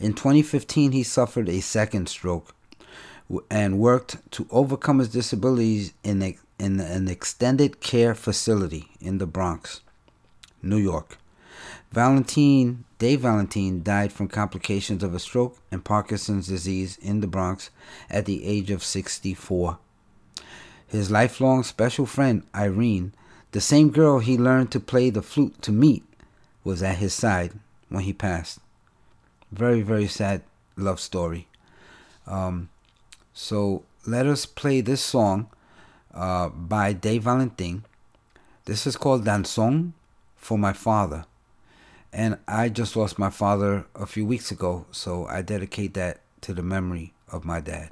In 0.00 0.14
2015, 0.14 0.92
he 0.92 1.02
suffered 1.02 1.48
a 1.48 1.60
second 1.60 2.08
stroke 2.08 2.54
and 3.50 3.78
worked 3.78 4.18
to 4.32 4.46
overcome 4.50 4.98
his 4.98 5.08
disabilities 5.08 5.92
in, 6.02 6.22
a, 6.22 6.36
in 6.58 6.80
an 6.80 7.08
extended 7.08 7.80
care 7.80 8.14
facility 8.14 8.90
in 9.00 9.18
the 9.18 9.26
Bronx, 9.26 9.80
New 10.62 10.76
York. 10.76 11.18
Valentin, 11.92 12.84
Dave 12.98 13.20
Valentin, 13.20 13.82
died 13.82 14.12
from 14.12 14.26
complications 14.26 15.02
of 15.02 15.14
a 15.14 15.20
stroke 15.20 15.58
and 15.70 15.84
Parkinson's 15.84 16.48
disease 16.48 16.96
in 16.98 17.20
the 17.20 17.26
Bronx 17.26 17.70
at 18.10 18.26
the 18.26 18.44
age 18.44 18.70
of 18.70 18.82
64. 18.82 19.78
His 20.86 21.10
lifelong 21.10 21.62
special 21.62 22.06
friend, 22.06 22.42
Irene, 22.54 23.12
the 23.52 23.60
same 23.60 23.90
girl 23.90 24.18
he 24.18 24.36
learned 24.36 24.72
to 24.72 24.80
play 24.80 25.10
the 25.10 25.22
flute 25.22 25.62
to 25.62 25.72
meet, 25.72 26.04
was 26.64 26.82
at 26.82 26.96
his 26.96 27.14
side 27.14 27.52
when 27.88 28.02
he 28.02 28.12
passed. 28.12 28.58
Very, 29.52 29.82
very 29.82 30.08
sad 30.08 30.42
love 30.76 30.98
story. 30.98 31.46
Um, 32.26 32.70
so 33.34 33.82
let 34.06 34.26
us 34.26 34.46
play 34.46 34.80
this 34.80 35.02
song 35.02 35.48
uh, 36.14 36.48
by 36.48 36.92
Dave 36.92 37.24
Valentin. 37.24 37.84
This 38.64 38.86
is 38.86 38.96
called 38.96 39.24
Danzón 39.24 39.92
for 40.36 40.56
My 40.56 40.72
Father. 40.72 41.26
And 42.12 42.38
I 42.46 42.68
just 42.68 42.94
lost 42.94 43.18
my 43.18 43.30
father 43.30 43.86
a 43.96 44.06
few 44.06 44.24
weeks 44.24 44.52
ago, 44.52 44.86
so 44.92 45.26
I 45.26 45.42
dedicate 45.42 45.94
that 45.94 46.20
to 46.42 46.54
the 46.54 46.62
memory 46.62 47.12
of 47.32 47.44
my 47.44 47.60
dad. 47.60 47.90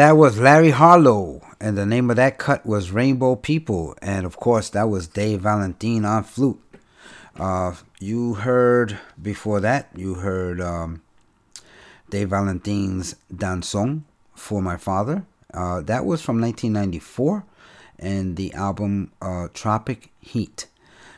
That 0.00 0.16
was 0.16 0.38
Larry 0.40 0.70
Harlow. 0.70 1.42
And 1.60 1.76
the 1.76 1.84
name 1.84 2.08
of 2.08 2.16
that 2.16 2.38
cut 2.38 2.64
was 2.64 2.90
Rainbow 2.90 3.36
People. 3.36 3.94
And 4.00 4.24
of 4.24 4.38
course, 4.38 4.70
that 4.70 4.88
was 4.88 5.06
Dave 5.06 5.42
Valentin 5.42 6.06
on 6.06 6.24
flute. 6.24 6.58
Uh, 7.38 7.74
you 7.98 8.32
heard 8.32 8.98
before 9.20 9.60
that, 9.60 9.90
you 9.94 10.14
heard 10.14 10.58
um, 10.58 11.02
Dave 12.08 12.30
Valentin's 12.30 13.14
Danzón 13.30 14.04
for 14.34 14.62
My 14.62 14.78
Father. 14.78 15.26
Uh, 15.52 15.82
that 15.82 16.06
was 16.06 16.22
from 16.22 16.40
1994 16.40 17.44
and 17.98 18.38
the 18.38 18.54
album 18.54 19.12
uh, 19.20 19.48
Tropic 19.52 20.10
Heat. 20.18 20.66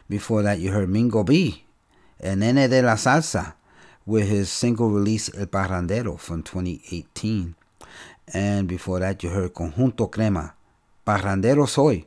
Before 0.09 0.43
that, 0.43 0.59
you 0.59 0.73
heard 0.73 0.89
Mingo 0.89 1.23
B, 1.23 1.63
El 2.21 2.35
Nene 2.35 2.69
de 2.69 2.83
la 2.83 2.97
Salsa, 2.97 3.55
with 4.05 4.27
his 4.27 4.51
single 4.51 4.91
release 4.91 5.33
El 5.37 5.47
Parrandero 5.47 6.19
from 6.19 6.43
2018. 6.43 7.55
And 8.33 8.67
before 8.67 9.01
that, 9.01 9.23
you 9.23 9.31
heard 9.31 9.53
Conjunto 9.53 10.11
Crema, 10.11 10.55
Parrandero 11.07 11.69
Soy. 11.69 12.05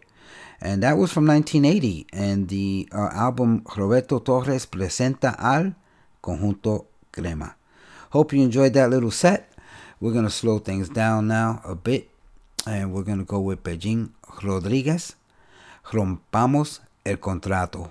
And 0.59 0.81
that 0.83 0.97
was 0.97 1.11
from 1.11 1.27
1980. 1.27 2.07
And 2.13 2.47
the 2.47 2.89
uh, 2.91 3.09
album 3.13 3.63
Roberto 3.75 4.19
Torres 4.19 4.65
Presenta 4.65 5.35
al 5.37 5.75
Conjunto 6.21 6.87
Crema. 7.11 7.55
Hope 8.09 8.33
you 8.33 8.41
enjoyed 8.41 8.73
that 8.73 8.89
little 8.89 9.11
set. 9.11 9.51
We're 9.99 10.13
going 10.13 10.25
to 10.25 10.31
slow 10.31 10.59
things 10.59 10.89
down 10.89 11.27
now 11.27 11.61
a 11.63 11.75
bit. 11.75 12.09
And 12.65 12.93
we're 12.93 13.03
going 13.03 13.19
to 13.19 13.25
go 13.25 13.39
with 13.39 13.63
Pellín 13.63 14.11
Rodríguez. 14.41 15.15
Rompamos 15.91 16.79
el 17.05 17.17
contrato. 17.17 17.89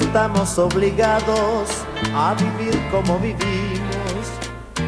Estamos 0.00 0.58
obligados 0.58 1.68
a 2.14 2.34
vivir 2.34 2.80
como 2.90 3.18
vivimos 3.18 3.82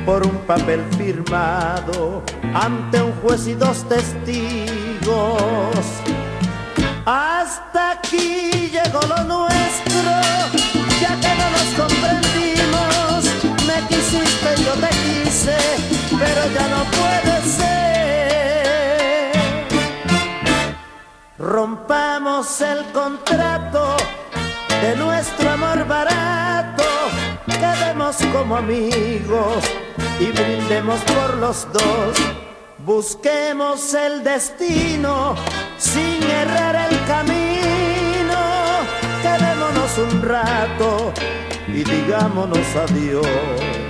por 0.06 0.26
un 0.26 0.38
papel 0.46 0.82
firmado 0.96 2.22
ante 2.54 3.02
un 3.02 3.12
juez 3.20 3.46
y 3.46 3.54
dos 3.54 3.86
testigos. 3.86 5.04
Hasta 7.04 7.90
aquí 7.92 8.70
llegó 8.72 9.00
lo 9.02 9.24
nuestro, 9.24 10.10
ya 11.00 11.20
que 11.20 11.34
no 11.40 11.50
nos 11.50 11.68
comprendimos. 11.76 13.24
Me 13.66 13.86
quisiste, 13.88 14.56
yo 14.64 14.72
te 14.80 14.88
quise, 14.88 15.58
pero 16.18 16.42
ya 16.54 16.66
no 16.68 16.84
puede 16.98 17.42
ser. 17.42 17.66
Rompamos 21.38 22.60
el 22.62 22.84
contrato 22.92 23.96
de 24.84 24.96
nuestro 24.96 25.50
amor 25.50 25.86
barato, 25.86 26.84
quedemos 27.46 28.16
como 28.34 28.56
amigos 28.56 29.64
y 30.20 30.26
brindemos 30.26 31.00
por 31.00 31.38
los 31.38 31.66
dos. 31.72 32.18
Busquemos 32.78 33.94
el 33.94 34.22
destino 34.22 35.36
sin 35.78 36.22
errar 36.22 36.76
el 36.90 36.96
camino. 37.06 38.40
Quedémonos 39.22 39.92
un 40.06 40.22
rato 40.22 41.12
y 41.68 41.82
digámonos 41.82 42.66
adiós. 42.76 43.83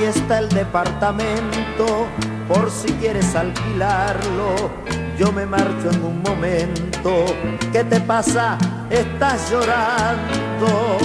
Aquí 0.00 0.08
está 0.08 0.38
el 0.38 0.48
departamento, 0.48 2.06
por 2.48 2.70
si 2.70 2.90
quieres 2.94 3.34
alquilarlo. 3.34 4.70
Yo 5.18 5.30
me 5.30 5.44
marcho 5.44 5.90
en 5.92 6.02
un 6.02 6.22
momento. 6.22 7.26
¿Qué 7.70 7.84
te 7.84 8.00
pasa? 8.00 8.56
Estás 8.88 9.50
llorando. 9.50 10.96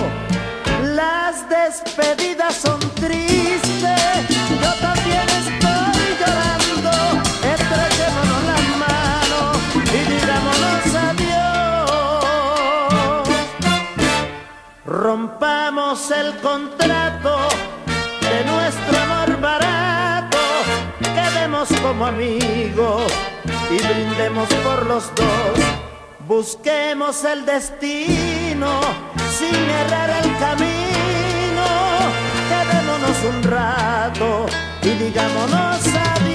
Las 0.82 1.46
despedidas 1.50 2.56
son 2.56 2.80
tristes. 2.94 4.30
Yo 4.64 4.74
también 4.80 5.28
estoy 5.44 6.16
llorando. 6.22 6.92
Estrechémonos 7.54 8.44
las 8.48 8.66
manos 8.80 9.58
y 9.94 10.00
digámonos 10.10 10.96
adiós. 11.10 11.84
Rompamos 14.86 16.12
el 16.12 16.38
contrato 16.38 16.95
como 21.82 22.06
amigos 22.06 23.12
y 23.72 23.78
brindemos 23.78 24.48
por 24.64 24.86
los 24.86 25.14
dos. 25.16 25.60
Busquemos 26.28 27.24
el 27.24 27.46
destino 27.46 28.80
sin 29.38 29.56
errar 29.56 30.10
el 30.24 30.38
camino. 30.38 31.66
Quedémonos 32.50 33.24
un 33.30 33.44
rato 33.44 34.46
y 34.82 34.90
digámonos 34.90 35.88
adiós. 35.88 36.35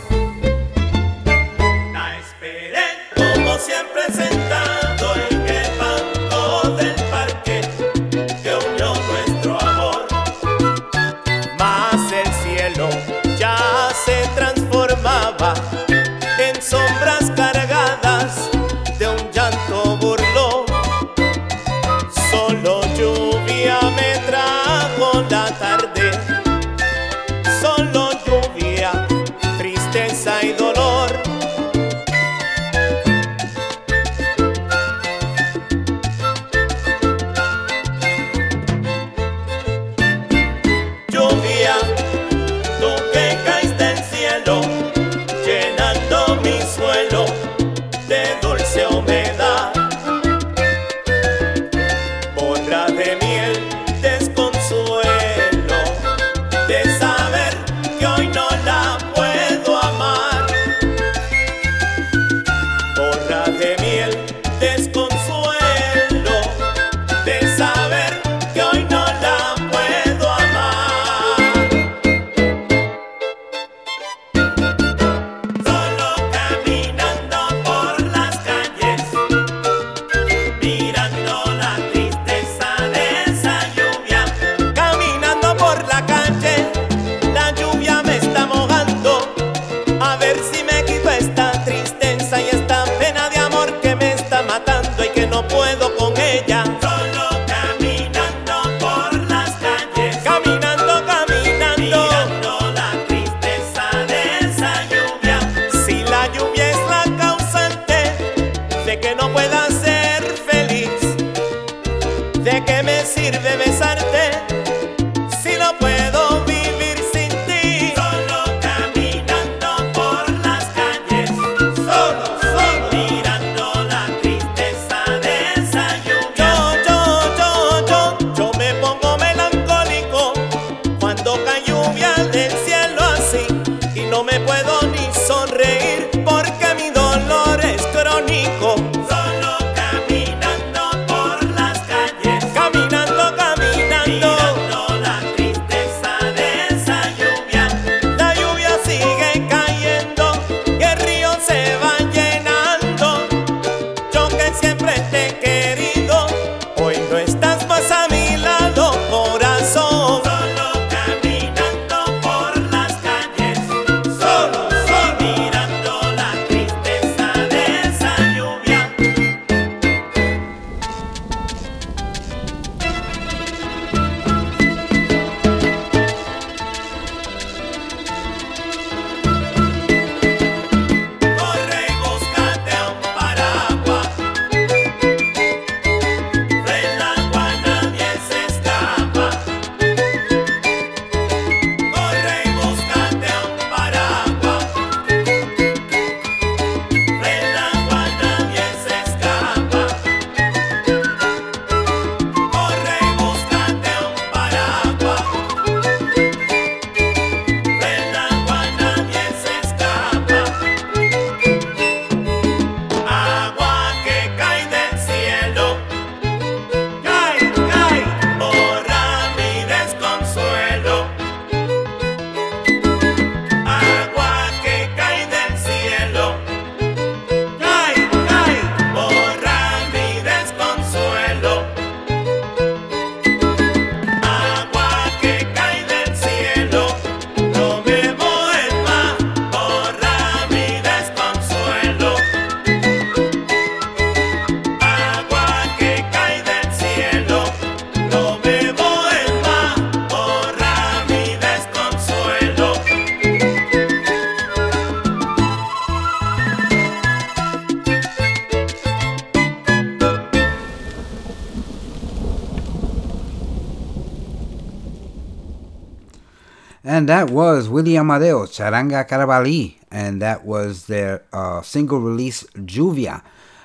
That 267.11 267.29
was 267.29 267.67
Willie 267.67 267.97
Amadeo, 267.97 268.45
Charanga 268.45 269.05
Carabalí, 269.05 269.75
and 269.91 270.21
that 270.21 270.45
was 270.45 270.85
their 270.85 271.25
uh, 271.33 271.61
single 271.61 271.99
release 271.99 272.43
Juvia, 272.55 273.21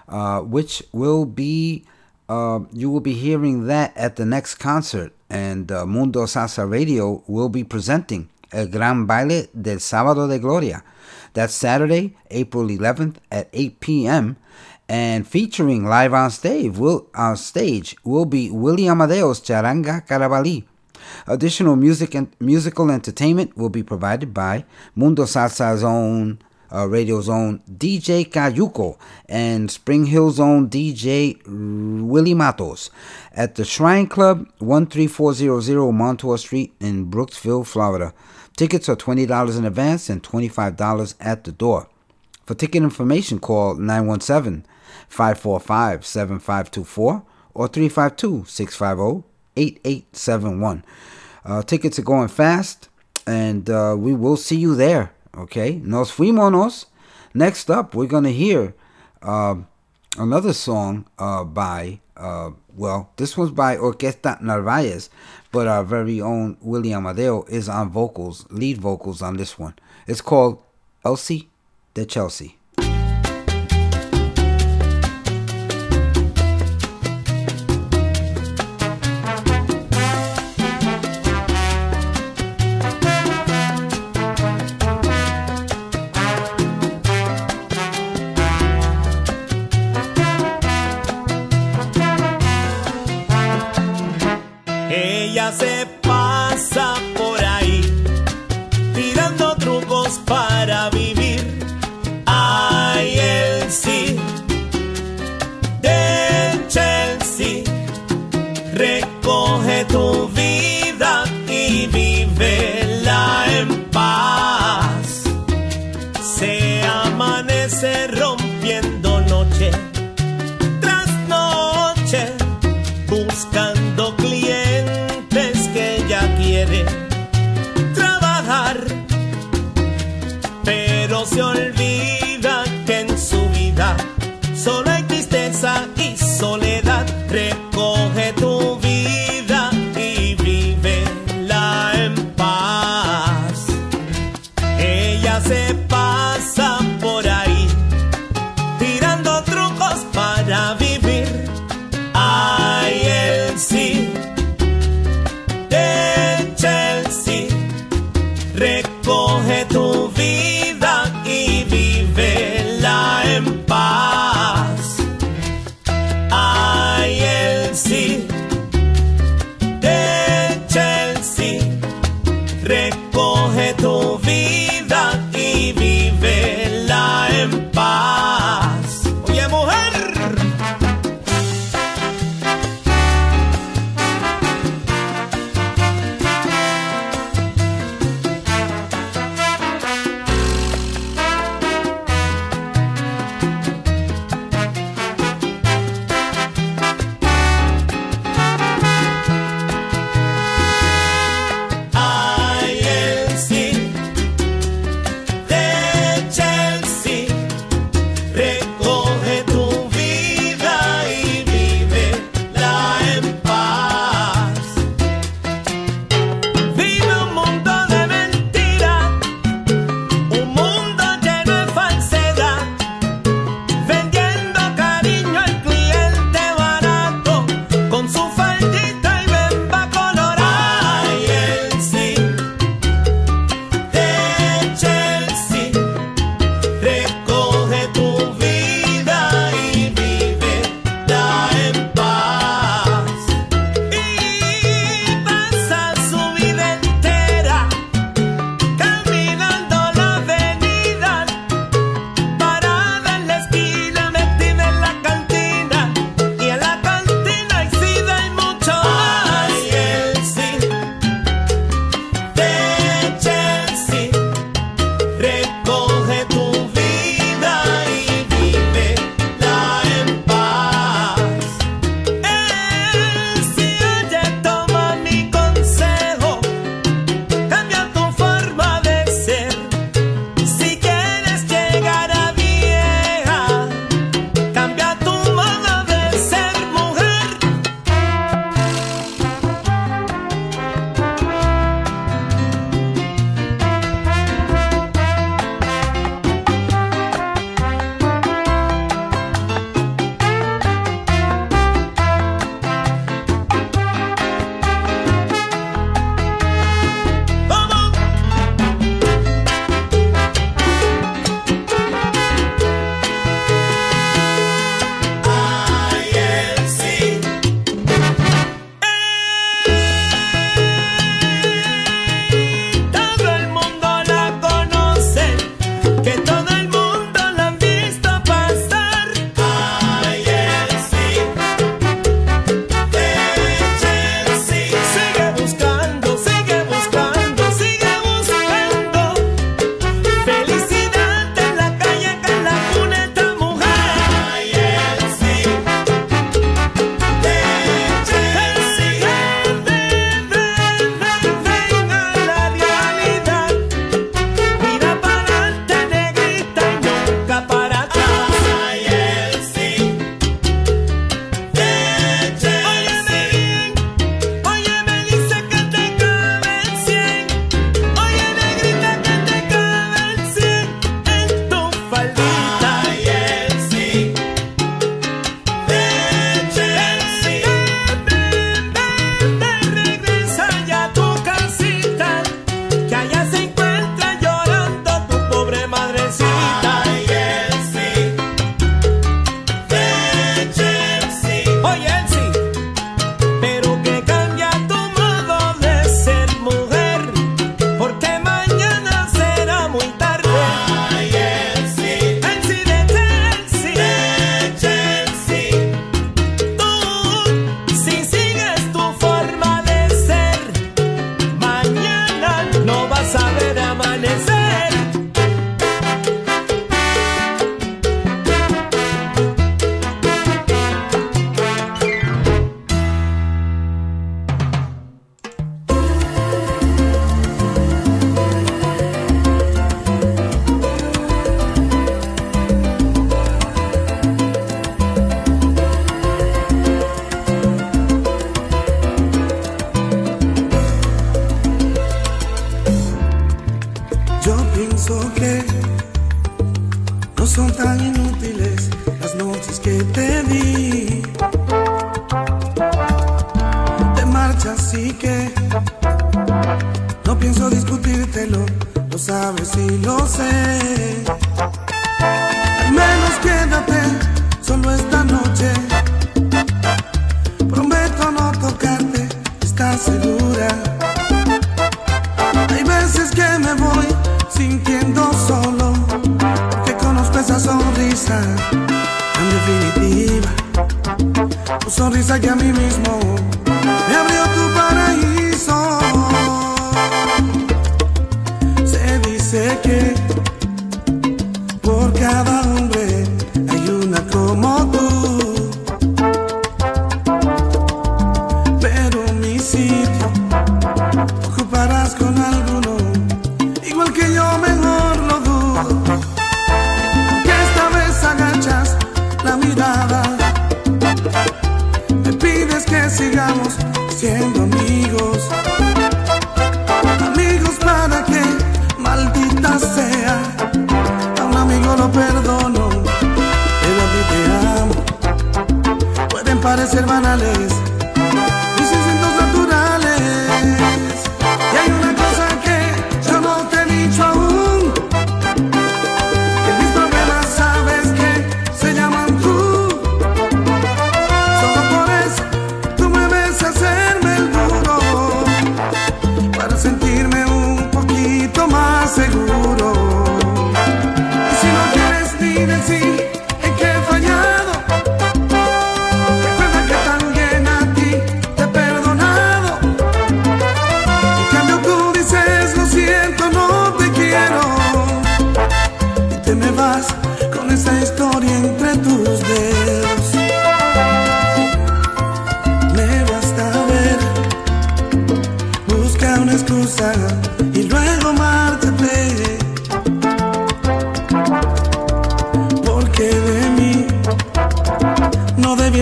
uh, 0.09 0.41
which 0.41 0.83
will 0.91 1.25
be, 1.25 1.85
uh, 2.29 2.59
you 2.73 2.91
will 2.91 2.99
be 2.99 3.13
hearing 3.13 3.69
that 3.69 3.97
at 3.97 4.17
the 4.17 4.27
next 4.27 4.57
concert. 4.57 5.13
And 5.31 5.71
uh, 5.71 5.87
Mundo 5.87 6.25
Salsa 6.25 6.69
Radio 6.69 7.23
will 7.29 7.49
be 7.49 7.63
presenting 7.63 8.29
El 8.51 8.67
Gran 8.67 9.07
Baile 9.07 9.47
del 9.55 9.79
Sábado 9.79 10.29
de 10.29 10.41
Gloria. 10.41 10.83
That's 11.35 11.55
Saturday, 11.55 12.17
April 12.33 12.67
11th 12.67 13.19
at 13.31 13.49
8 13.53 13.79
p.m. 13.79 14.37
And 14.89 15.25
featuring 15.25 15.85
live 15.85 16.15
on 16.15 16.33
stage 16.33 16.77
will 16.77 17.07
on 17.15 17.37
stage 17.37 17.95
will 18.03 18.25
be 18.25 18.51
Willie 18.51 18.89
Amadeo's 18.89 19.41
Charanga 19.41 20.05
Carabalí. 20.05 20.65
Additional 21.27 21.77
music 21.77 22.15
and 22.15 22.31
musical 22.41 22.91
entertainment 22.91 23.57
will 23.57 23.69
be 23.69 23.83
provided 23.83 24.33
by 24.33 24.65
Mundo 24.95 25.25
Salsa's 25.25 25.83
own 25.83 26.39
uh, 26.73 26.87
radio's 26.89 27.29
own 27.29 27.61
DJ 27.71 28.29
Cayuco 28.29 28.99
and 29.29 29.71
Spring 29.71 30.07
Hill's 30.07 30.41
own 30.41 30.69
DJ 30.69 31.41
Willie 31.47 32.35
Matos 32.35 32.91
at 33.33 33.55
the 33.55 33.65
Shrine 33.65 34.07
Club 34.07 34.47
13400 34.59 35.93
Montour 35.93 36.39
Street 36.39 36.75
in 36.81 37.11
Brooksville, 37.11 37.67
Florida. 37.67 38.13
Tickets 38.57 38.89
are 38.89 38.97
$20 38.97 39.59
in 39.59 39.65
advance 39.65 40.09
and 40.09 40.23
$25 40.23 41.15
at 41.21 41.45
the 41.45 41.53
door. 41.53 41.89
For 42.47 42.55
ticket 42.55 42.83
information, 42.83 43.39
call 43.39 43.75
917 43.75 44.65
545 45.09 46.07
7524 46.07 47.25
or 47.55 47.69
352 47.69 48.45
650 48.47 49.36
8871. 49.57 50.85
Uh, 51.45 51.63
tickets 51.63 51.99
are 51.99 52.03
going 52.03 52.29
fast, 52.29 52.89
and 53.27 53.69
uh, 53.71 53.95
we 53.99 54.15
will 54.15 54.37
see 54.37 54.57
you 54.57 54.75
there. 54.75 55.13
Okay, 55.37 55.77
nos 55.77 56.11
fuimos. 56.11 56.87
Next 57.35 57.71
up, 57.71 57.95
we're 57.95 58.07
gonna 58.07 58.31
hear 58.31 58.75
uh, 59.23 59.57
another 60.19 60.53
song 60.53 61.07
uh, 61.19 61.45
by 61.45 62.01
uh, 62.17 62.51
well, 62.75 63.11
this 63.17 63.37
one's 63.37 63.51
by 63.51 63.77
Orquesta 63.77 64.41
Narvaez, 64.41 65.11
but 65.53 65.67
our 65.67 65.85
very 65.85 66.21
own 66.21 66.57
Willie 66.61 66.95
Amadeo 66.95 67.45
is 67.45 67.69
on 67.69 67.91
vocals, 67.91 68.47
lead 68.51 68.79
vocals 68.79 69.23
on 69.23 69.37
this 69.37 69.59
one. 69.59 69.75
It's 70.07 70.21
called 70.21 70.63
Elsie 71.05 71.49
de 71.95 72.05
Chelsea. 72.05 72.56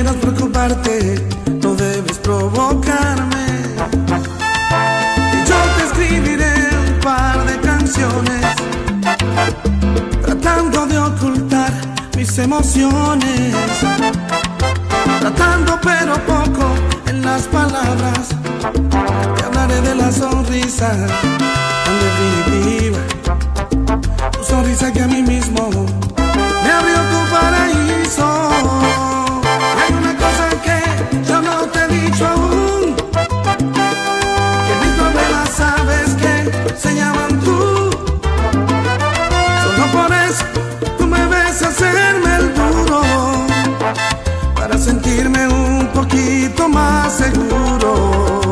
No 0.04 0.12
debieras 0.12 0.36
preocuparte, 0.36 1.28
no 1.62 1.74
debes 1.74 2.18
provocarme. 2.18 3.46
Y 5.32 5.48
yo 5.48 5.56
te 5.76 5.84
escribiré 5.86 6.52
un 6.86 7.00
par 7.00 7.46
de 7.46 7.58
canciones, 7.60 8.44
tratando 10.22 10.86
de 10.86 10.98
ocultar 10.98 11.72
mis 12.16 12.38
emociones, 12.38 13.54
tratando 15.20 15.80
pero 15.82 16.14
poco 16.26 16.66
en 17.06 17.24
las 17.24 17.44
palabras. 17.44 18.28
Te 19.36 19.42
hablaré 19.42 19.80
de 19.80 19.94
la 19.94 20.12
sonrisa 20.12 20.90
tan 21.84 21.96
definitiva, 22.04 22.98
tu 24.32 24.44
sonrisa 24.44 24.92
que 24.92 25.00
a 25.00 25.06
mí 25.06 25.22
mismo 25.22 25.70
me 26.18 26.70
abrió 26.70 26.96
tu 27.10 27.30
paraíso. 27.32 29.03
sentirme 45.04 45.46
un 45.46 45.86
poquito 45.88 46.68
más 46.68 47.12
seguro. 47.18 48.43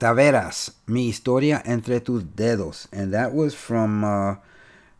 Taveras, 0.00 0.70
Mi 0.86 1.08
Historia 1.08 1.62
Entre 1.66 2.00
Tus 2.00 2.22
Dedos. 2.22 2.88
And 2.90 3.12
that 3.12 3.34
was 3.34 3.54
from 3.54 4.02
uh, 4.02 4.30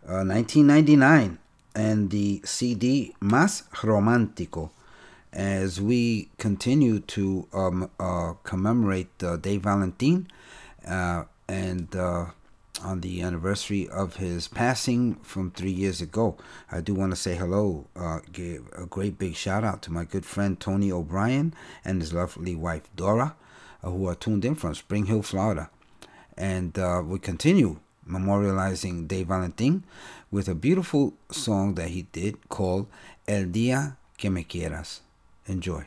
uh, 0.07 0.25
1999 0.29 1.39
and 1.75 2.11
the 2.11 2.43
CD 2.45 3.15
Más 3.23 3.63
Romántico. 3.71 4.71
As 5.33 5.81
we 5.81 6.29
continue 6.37 7.01
to 7.01 7.49
um, 7.55 7.91
uh, 7.99 8.35
commemorate 8.43 9.23
uh, 9.23 9.39
Dave 9.39 9.63
Valentin 9.63 10.29
uh, 10.87 11.25
and 11.49 11.97
uh, 11.97 12.27
on 12.85 13.01
the 13.01 13.23
anniversary 13.23 13.89
of 13.89 14.17
his 14.17 14.49
passing 14.49 15.15
from 15.23 15.51
three 15.51 15.71
years 15.71 16.03
ago, 16.03 16.37
I 16.71 16.83
do 16.83 16.93
want 16.93 17.13
to 17.13 17.17
say 17.17 17.37
hello, 17.37 17.87
uh, 17.97 18.19
give 18.33 18.69
a 18.77 18.85
great 18.85 19.19
big 19.19 19.35
shout 19.35 19.65
out 19.65 19.81
to 19.83 19.93
my 19.93 20.05
good 20.05 20.27
friend 20.27 20.61
Tony 20.61 20.93
O'Brien 20.93 21.55
and 21.87 22.03
his 22.03 22.13
lovely 22.13 22.55
wife 22.55 22.83
Dora. 22.97 23.35
Uh, 23.83 23.91
who 23.91 24.07
are 24.07 24.15
tuned 24.15 24.45
in 24.45 24.55
from 24.55 24.75
Spring 24.75 25.07
Hill, 25.07 25.23
Florida. 25.23 25.71
And 26.37 26.79
uh, 26.79 27.03
we 27.05 27.19
continue 27.19 27.79
memorializing 28.07 29.09
Dave 29.09 29.29
Valentin 29.29 29.85
with 30.31 30.49
a 30.49 30.55
beautiful 30.55 31.15
song 31.31 31.75
that 31.77 31.89
he 31.89 32.03
did 32.13 32.49
called 32.49 32.87
El 33.27 33.47
Dia 33.47 33.97
Que 34.19 34.31
Me 34.31 34.45
Quieras. 34.45 35.01
Enjoy. 35.47 35.87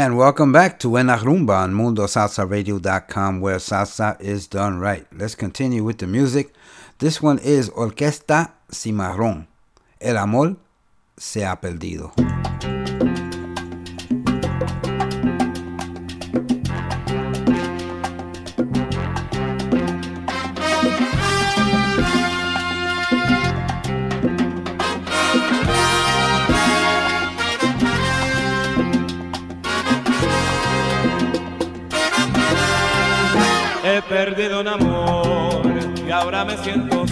And 0.00 0.16
welcome 0.16 0.50
back 0.50 0.78
to 0.78 0.96
En 0.96 1.08
La 1.08 1.18
Rumba 1.18 1.64
on 1.64 1.74
MundoSalsaRadio.com 1.74 3.42
where 3.42 3.58
salsa 3.58 4.18
is 4.18 4.46
done 4.46 4.80
right. 4.80 5.06
Let's 5.12 5.34
continue 5.34 5.84
with 5.84 5.98
the 5.98 6.06
music. 6.06 6.54
This 7.00 7.20
one 7.20 7.38
is 7.38 7.68
Orquesta 7.68 8.52
Cimarrón. 8.72 9.46
El 10.00 10.16
amor 10.16 10.56
se 11.18 11.44
ha 11.44 11.60
perdido. 11.60 12.14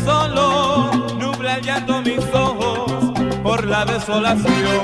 Solo. 0.08 0.90
Nubla 1.18 1.58
llanto 1.60 2.00
mis 2.02 2.24
ojos 2.32 3.12
por 3.42 3.66
la 3.66 3.84
desolación. 3.84 4.82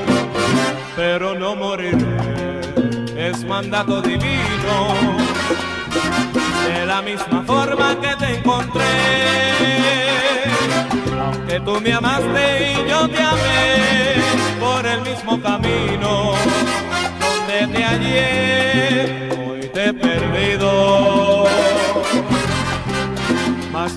Pero 0.95 1.35
no 1.35 1.55
moriré, 1.55 2.59
es 3.17 3.43
mandato 3.45 4.01
divino. 4.01 4.77
De 6.67 6.85
la 6.85 7.01
misma 7.01 7.43
forma 7.43 7.87
que 8.01 8.15
te 8.21 8.27
encontré. 8.37 8.93
Aunque 11.25 11.59
tú 11.59 11.81
me 11.81 11.93
amaste 11.93 12.73
y 12.73 12.89
yo 12.89 13.07
te 13.09 13.21
amé 13.33 13.65
por 14.59 14.85
el 14.85 15.01
mismo 15.01 15.41
camino 15.41 16.33
donde 17.23 17.67
te 17.73 17.83
hallé, 17.83 19.34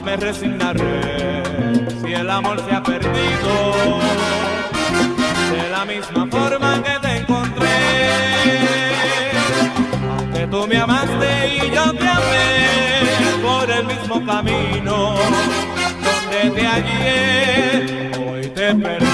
me 0.08 0.16
resignaré 0.16 1.42
si 2.00 2.14
el 2.14 2.30
amor 2.30 2.58
se 2.66 2.74
ha 2.74 2.82
perdido. 2.82 3.52
De 5.52 5.70
la 5.70 5.84
misma 5.84 6.26
forma 6.30 6.82
que 6.82 6.94
te 7.04 7.16
encontré, 7.18 7.78
aunque 10.16 10.46
tú 10.46 10.66
me 10.66 10.78
amaste 10.78 11.30
y 11.56 11.70
yo 11.76 11.92
te 11.92 12.08
amé 12.08 12.48
por 13.42 13.70
el 13.70 13.84
mismo 13.84 14.24
camino 14.24 15.14
donde 16.06 16.40
te 16.56 16.66
hallé, 16.66 18.10
hoy 18.30 18.46
te 18.48 18.68
he 18.70 19.07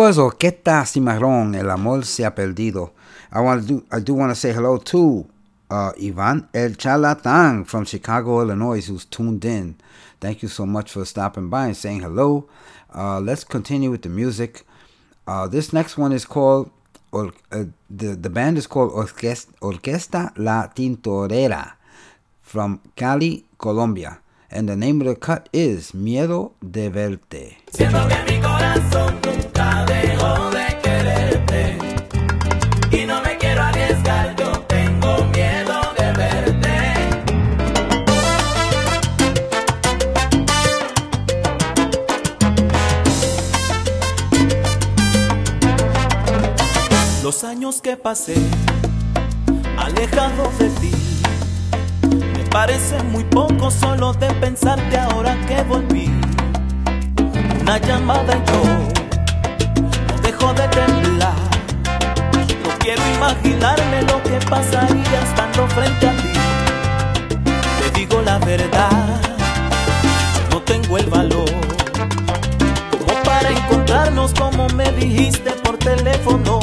Was 0.00 0.16
Orquesta 0.16 0.82
Cimarrón, 0.86 1.54
El 1.54 1.68
Amor 1.68 2.06
Se 2.06 2.24
Ha 2.24 2.30
Perdido. 2.30 2.92
I 3.30 3.40
want 3.42 3.60
to 3.60 3.68
do, 3.68 3.86
I 3.92 4.00
do 4.00 4.14
want 4.14 4.30
to 4.30 4.34
say 4.34 4.50
hello 4.50 4.78
to 4.78 5.28
uh, 5.70 5.92
Ivan 6.02 6.48
El 6.54 6.70
Charlatan 6.70 7.66
from 7.66 7.84
Chicago, 7.84 8.40
Illinois, 8.40 8.86
who's 8.86 9.04
tuned 9.04 9.44
in. 9.44 9.76
Thank 10.18 10.40
you 10.42 10.48
so 10.48 10.64
much 10.64 10.90
for 10.90 11.04
stopping 11.04 11.50
by 11.50 11.66
and 11.66 11.76
saying 11.76 12.00
hello. 12.00 12.48
Uh, 12.94 13.20
let's 13.20 13.44
continue 13.44 13.90
with 13.90 14.00
the 14.00 14.08
music. 14.08 14.64
Uh, 15.26 15.46
this 15.46 15.70
next 15.70 15.98
one 15.98 16.12
is 16.12 16.24
called, 16.24 16.70
or, 17.12 17.34
uh, 17.52 17.64
the, 17.90 18.16
the 18.16 18.30
band 18.30 18.56
is 18.56 18.66
called 18.66 18.92
Orquesta, 18.92 19.52
Orquesta 19.60 20.32
La 20.38 20.66
Tintorera 20.68 21.72
from 22.40 22.80
Cali, 22.96 23.44
Colombia. 23.58 24.20
And 24.50 24.66
the 24.66 24.76
name 24.76 25.02
of 25.02 25.08
the 25.08 25.14
cut 25.14 25.50
is 25.52 25.92
Miedo 25.92 26.52
de 26.62 26.88
Verte. 26.88 27.58
Los 47.22 47.44
años 47.44 47.80
que 47.80 47.96
pasé 47.96 48.34
alejado 49.78 50.50
de 50.58 50.68
ti 50.80 50.90
me 52.10 52.44
parecen 52.50 53.12
muy 53.12 53.22
poco 53.22 53.70
solo 53.70 54.12
de 54.14 54.26
pensarte 54.34 54.98
ahora 54.98 55.36
que 55.46 55.62
volví. 55.62 56.10
Una 57.60 57.78
llamada 57.78 58.36
y 58.36 58.50
yo 58.50 58.64
no 58.64 58.99
de 60.48 60.68
temblar. 60.68 61.34
No 62.64 62.70
quiero 62.78 63.02
imaginarme 63.14 64.02
lo 64.02 64.22
que 64.22 64.38
pasaría 64.48 65.20
estando 65.22 65.68
frente 65.68 66.08
a 66.08 66.16
ti. 66.16 66.32
Te 67.78 67.98
digo 67.98 68.20
la 68.22 68.38
verdad, 68.38 69.20
no 70.50 70.60
tengo 70.62 70.96
el 70.98 71.06
valor 71.06 71.50
como 72.90 73.22
para 73.22 73.50
encontrarnos 73.50 74.32
como 74.34 74.66
me 74.70 74.90
dijiste 74.92 75.50
por 75.62 75.76
teléfono. 75.76 76.58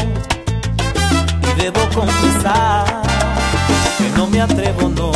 Y 1.44 1.62
debo 1.62 1.82
confesar 1.94 3.04
que 3.98 4.10
no 4.18 4.28
me 4.28 4.42
atrevo, 4.42 4.90
no. 4.90 5.12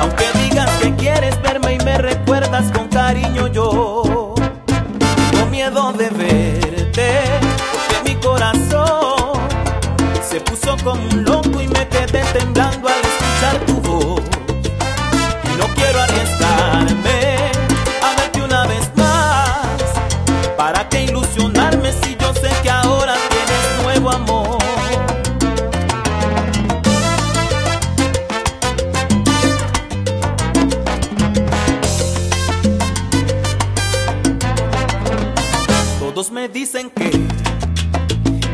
Aunque 0.00 0.26
digas 0.42 0.70
que 0.82 0.94
quieres 0.96 1.40
verme 1.40 1.74
y 1.74 1.78
me 1.84 1.96
recuerdas 1.98 2.70
con 2.72 2.88
cariño, 2.88 3.46
yo 3.46 4.34
tengo 5.30 5.46
miedo 5.46 5.92
de 5.92 6.10
verte, 6.10 6.61
se 10.32 10.40
puso 10.40 10.74
como 10.82 11.02
un 11.02 11.24
loco 11.24 11.60
y 11.60 11.68
me 11.68 11.86
quedé 11.88 12.24
temblando 12.32 12.88
al 12.88 13.00
escuchar 13.00 13.66
tu 13.66 13.74
voz. 13.82 14.22
Y 15.44 15.58
no 15.58 15.66
quiero 15.74 16.00
arriesgarme 16.00 17.50
a 18.00 18.16
verte 18.16 18.40
una 18.40 18.66
vez 18.66 18.90
más. 18.96 19.76
¿Para 20.56 20.88
qué 20.88 21.04
ilusionarme 21.04 21.92
si 21.92 22.16
yo 22.16 22.32
sé 22.32 22.48
que 22.62 22.70
ahora 22.70 23.14
tienes 23.28 23.82
nuevo 23.82 24.10
amor? 24.10 24.58
Todos 36.00 36.30
me 36.30 36.48
dicen 36.48 36.88
que 36.88 37.10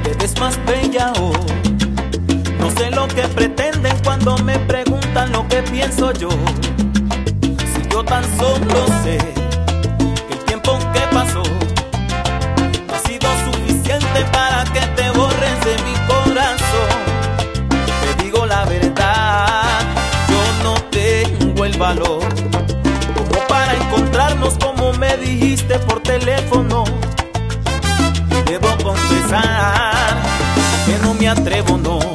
te 0.03 0.15
ves 0.19 0.41
más 0.41 0.59
bella 0.67 1.13
hoy. 1.21 1.58
Sé 2.79 2.93
lo 2.93 3.09
que 3.09 3.23
pretenden 3.23 3.97
cuando 4.05 4.39
me 4.39 4.57
preguntan 4.61 5.33
lo 5.33 5.49
que 5.49 5.65
pienso 5.65 6.13
yo. 6.13 6.29
Si 6.31 7.89
yo 7.91 8.05
tan 8.05 8.23
solo 8.39 8.87
sé 9.03 9.19
que 10.29 10.35
el 10.35 10.45
tiempo 10.45 10.79
que 10.93 11.01
pasó 11.13 11.43
no 11.43 12.95
ha 12.95 12.99
sido 13.01 13.29
suficiente 13.47 14.25
para 14.31 14.63
que 14.73 14.81
te 14.95 15.11
borres 15.11 15.65
de 15.65 15.75
mi 15.83 15.95
corazón. 16.07 17.01
Te 17.69 18.23
digo 18.23 18.47
la 18.47 18.65
verdad, 18.65 19.81
yo 20.29 20.41
no 20.63 20.75
tengo 20.91 21.65
el 21.65 21.77
valor 21.77 22.29
como 23.17 23.49
para 23.49 23.75
encontrarnos 23.75 24.57
como 24.59 24.93
me 24.93 25.17
dijiste 25.17 25.81
por 25.81 26.01
teléfono. 26.01 26.85
Debo 28.47 28.69
confesar 28.85 30.17
que 30.87 30.97
no 31.03 31.13
me 31.15 31.29
atrevo, 31.29 31.77
no. 31.77 32.08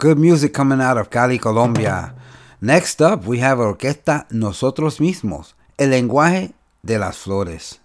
Good 0.00 0.18
music 0.18 0.54
coming 0.54 0.80
out 0.80 0.96
of 0.96 1.10
Cali, 1.10 1.38
Colombia. 1.38 2.14
Next 2.62 3.02
up, 3.02 3.26
we 3.26 3.40
have 3.40 3.58
Orquesta 3.58 4.26
Nosotros 4.30 4.98
Mismos, 4.98 5.54
el 5.76 5.90
lenguaje 5.90 6.54
de 6.82 6.98
las 6.98 7.18
flores. 7.18 7.80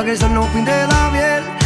para 0.00 0.06
que 0.06 0.12
el 0.12 0.18
sol 0.18 0.32
no 0.32 0.46
pinte 0.46 0.70
la. 0.70 1.59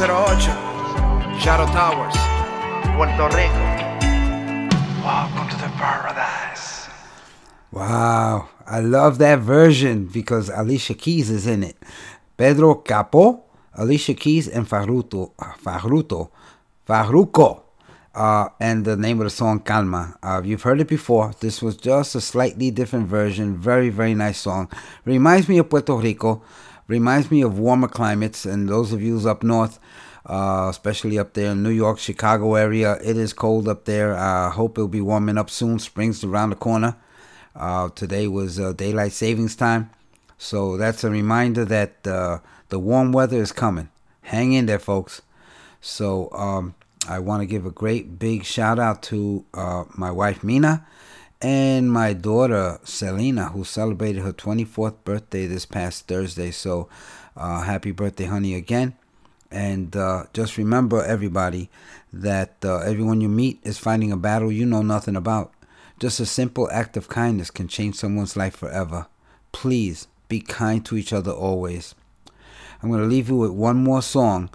Shadow 0.00 1.66
Towers, 1.66 2.16
Puerto 2.96 3.36
Rico. 3.36 3.66
Welcome 5.04 5.46
to 5.50 5.56
the 5.56 5.68
paradise. 5.76 6.88
Wow, 7.70 8.48
I 8.66 8.80
love 8.80 9.18
that 9.18 9.40
version 9.40 10.06
because 10.06 10.48
Alicia 10.48 10.94
Keys 10.94 11.28
is 11.28 11.46
in 11.46 11.62
it. 11.62 11.76
Pedro 12.38 12.76
Capo, 12.76 13.44
Alicia 13.74 14.14
Keys, 14.14 14.48
and 14.48 14.66
Farruto, 14.66 15.32
Farruto, 15.62 16.30
Farruko. 16.88 17.60
Uh, 18.14 18.48
and 18.58 18.86
the 18.86 18.96
name 18.96 19.20
of 19.20 19.24
the 19.24 19.30
song 19.30 19.60
Calma. 19.60 20.16
Uh, 20.22 20.40
you've 20.42 20.62
heard 20.62 20.80
it 20.80 20.88
before. 20.88 21.32
This 21.40 21.60
was 21.60 21.76
just 21.76 22.14
a 22.14 22.22
slightly 22.22 22.70
different 22.70 23.06
version. 23.06 23.58
Very, 23.58 23.90
very 23.90 24.14
nice 24.14 24.40
song. 24.40 24.70
Reminds 25.04 25.46
me 25.46 25.58
of 25.58 25.68
Puerto 25.68 25.94
Rico. 25.94 26.42
Reminds 26.90 27.30
me 27.30 27.40
of 27.42 27.56
warmer 27.56 27.86
climates. 27.86 28.44
And 28.44 28.68
those 28.68 28.92
of 28.92 29.00
you 29.00 29.16
up 29.28 29.44
north, 29.44 29.78
uh, 30.26 30.66
especially 30.68 31.20
up 31.20 31.34
there 31.34 31.52
in 31.52 31.62
New 31.62 31.70
York, 31.70 32.00
Chicago 32.00 32.56
area, 32.56 32.94
it 32.94 33.16
is 33.16 33.32
cold 33.32 33.68
up 33.68 33.84
there. 33.84 34.12
I 34.12 34.50
hope 34.50 34.76
it'll 34.76 34.88
be 34.88 35.00
warming 35.00 35.38
up 35.38 35.50
soon. 35.50 35.78
Spring's 35.78 36.24
around 36.24 36.50
the 36.50 36.56
corner. 36.56 36.96
Uh, 37.54 37.90
today 37.90 38.26
was 38.26 38.58
uh, 38.58 38.72
daylight 38.72 39.12
savings 39.12 39.54
time. 39.54 39.90
So 40.36 40.76
that's 40.76 41.04
a 41.04 41.10
reminder 41.10 41.64
that 41.64 42.04
uh, 42.04 42.38
the 42.70 42.80
warm 42.80 43.12
weather 43.12 43.40
is 43.40 43.52
coming. 43.52 43.88
Hang 44.22 44.52
in 44.52 44.66
there, 44.66 44.80
folks. 44.80 45.22
So 45.80 46.28
um, 46.32 46.74
I 47.08 47.20
want 47.20 47.42
to 47.42 47.46
give 47.46 47.66
a 47.66 47.70
great 47.70 48.18
big 48.18 48.44
shout 48.44 48.80
out 48.80 49.00
to 49.04 49.44
uh, 49.54 49.84
my 49.94 50.10
wife 50.10 50.42
Mina 50.42 50.84
and 51.42 51.90
my 51.90 52.12
daughter 52.12 52.78
Selena, 52.84 53.48
who 53.48 53.64
celebrated 53.64 54.22
her 54.22 54.32
24th 54.32 54.96
birthday 55.04 55.46
this 55.46 55.64
past 55.64 56.06
Thursday. 56.06 56.50
So 56.50 56.88
uh, 57.36 57.62
happy 57.62 57.92
birthday, 57.92 58.26
honey, 58.26 58.54
again. 58.54 58.94
And 59.50 59.96
uh, 59.96 60.26
just 60.32 60.58
remember, 60.58 61.02
everybody, 61.02 61.70
that 62.12 62.56
uh, 62.64 62.78
everyone 62.78 63.20
you 63.20 63.28
meet 63.28 63.58
is 63.64 63.78
fighting 63.78 64.12
a 64.12 64.16
battle 64.16 64.52
you 64.52 64.66
know 64.66 64.82
nothing 64.82 65.16
about. 65.16 65.52
Just 65.98 66.20
a 66.20 66.26
simple 66.26 66.68
act 66.70 66.96
of 66.96 67.08
kindness 67.08 67.50
can 67.50 67.68
change 67.68 67.96
someone's 67.96 68.36
life 68.36 68.56
forever. 68.56 69.06
Please 69.52 70.08
be 70.28 70.40
kind 70.40 70.84
to 70.86 70.96
each 70.96 71.12
other 71.12 71.32
always. 71.32 71.94
I'm 72.82 72.90
going 72.90 73.02
to 73.02 73.08
leave 73.08 73.28
you 73.28 73.36
with 73.36 73.50
one 73.50 73.76
more 73.76 74.02
song. 74.02 74.50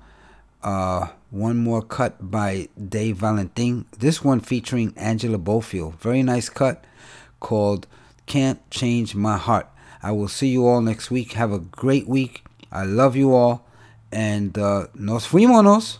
Uh, 0.66 1.10
one 1.30 1.58
more 1.58 1.84
cut 1.84 2.32
by 2.32 2.68
Dave 2.90 3.18
Valentin. 3.18 3.86
This 4.00 4.24
one 4.24 4.40
featuring 4.40 4.96
Angela 4.98 5.38
Bofill. 5.38 5.94
Very 6.00 6.24
nice 6.24 6.50
cut 6.50 6.84
called 7.40 7.86
Can't 8.26 8.68
Change 8.72 9.14
My 9.14 9.38
Heart. 9.38 9.70
I 10.02 10.12
will 10.12 10.28
see 10.28 10.48
you 10.48 10.66
all 10.66 10.82
next 10.82 11.12
week. 11.12 11.34
Have 11.34 11.52
a 11.52 11.60
great 11.60 12.08
week. 12.08 12.44
I 12.72 12.84
love 12.84 13.16
you 13.16 13.36
all. 13.36 13.68
And 14.12 14.58
uh, 14.58 14.88
nos 14.96 15.28
fuimos. 15.28 16.00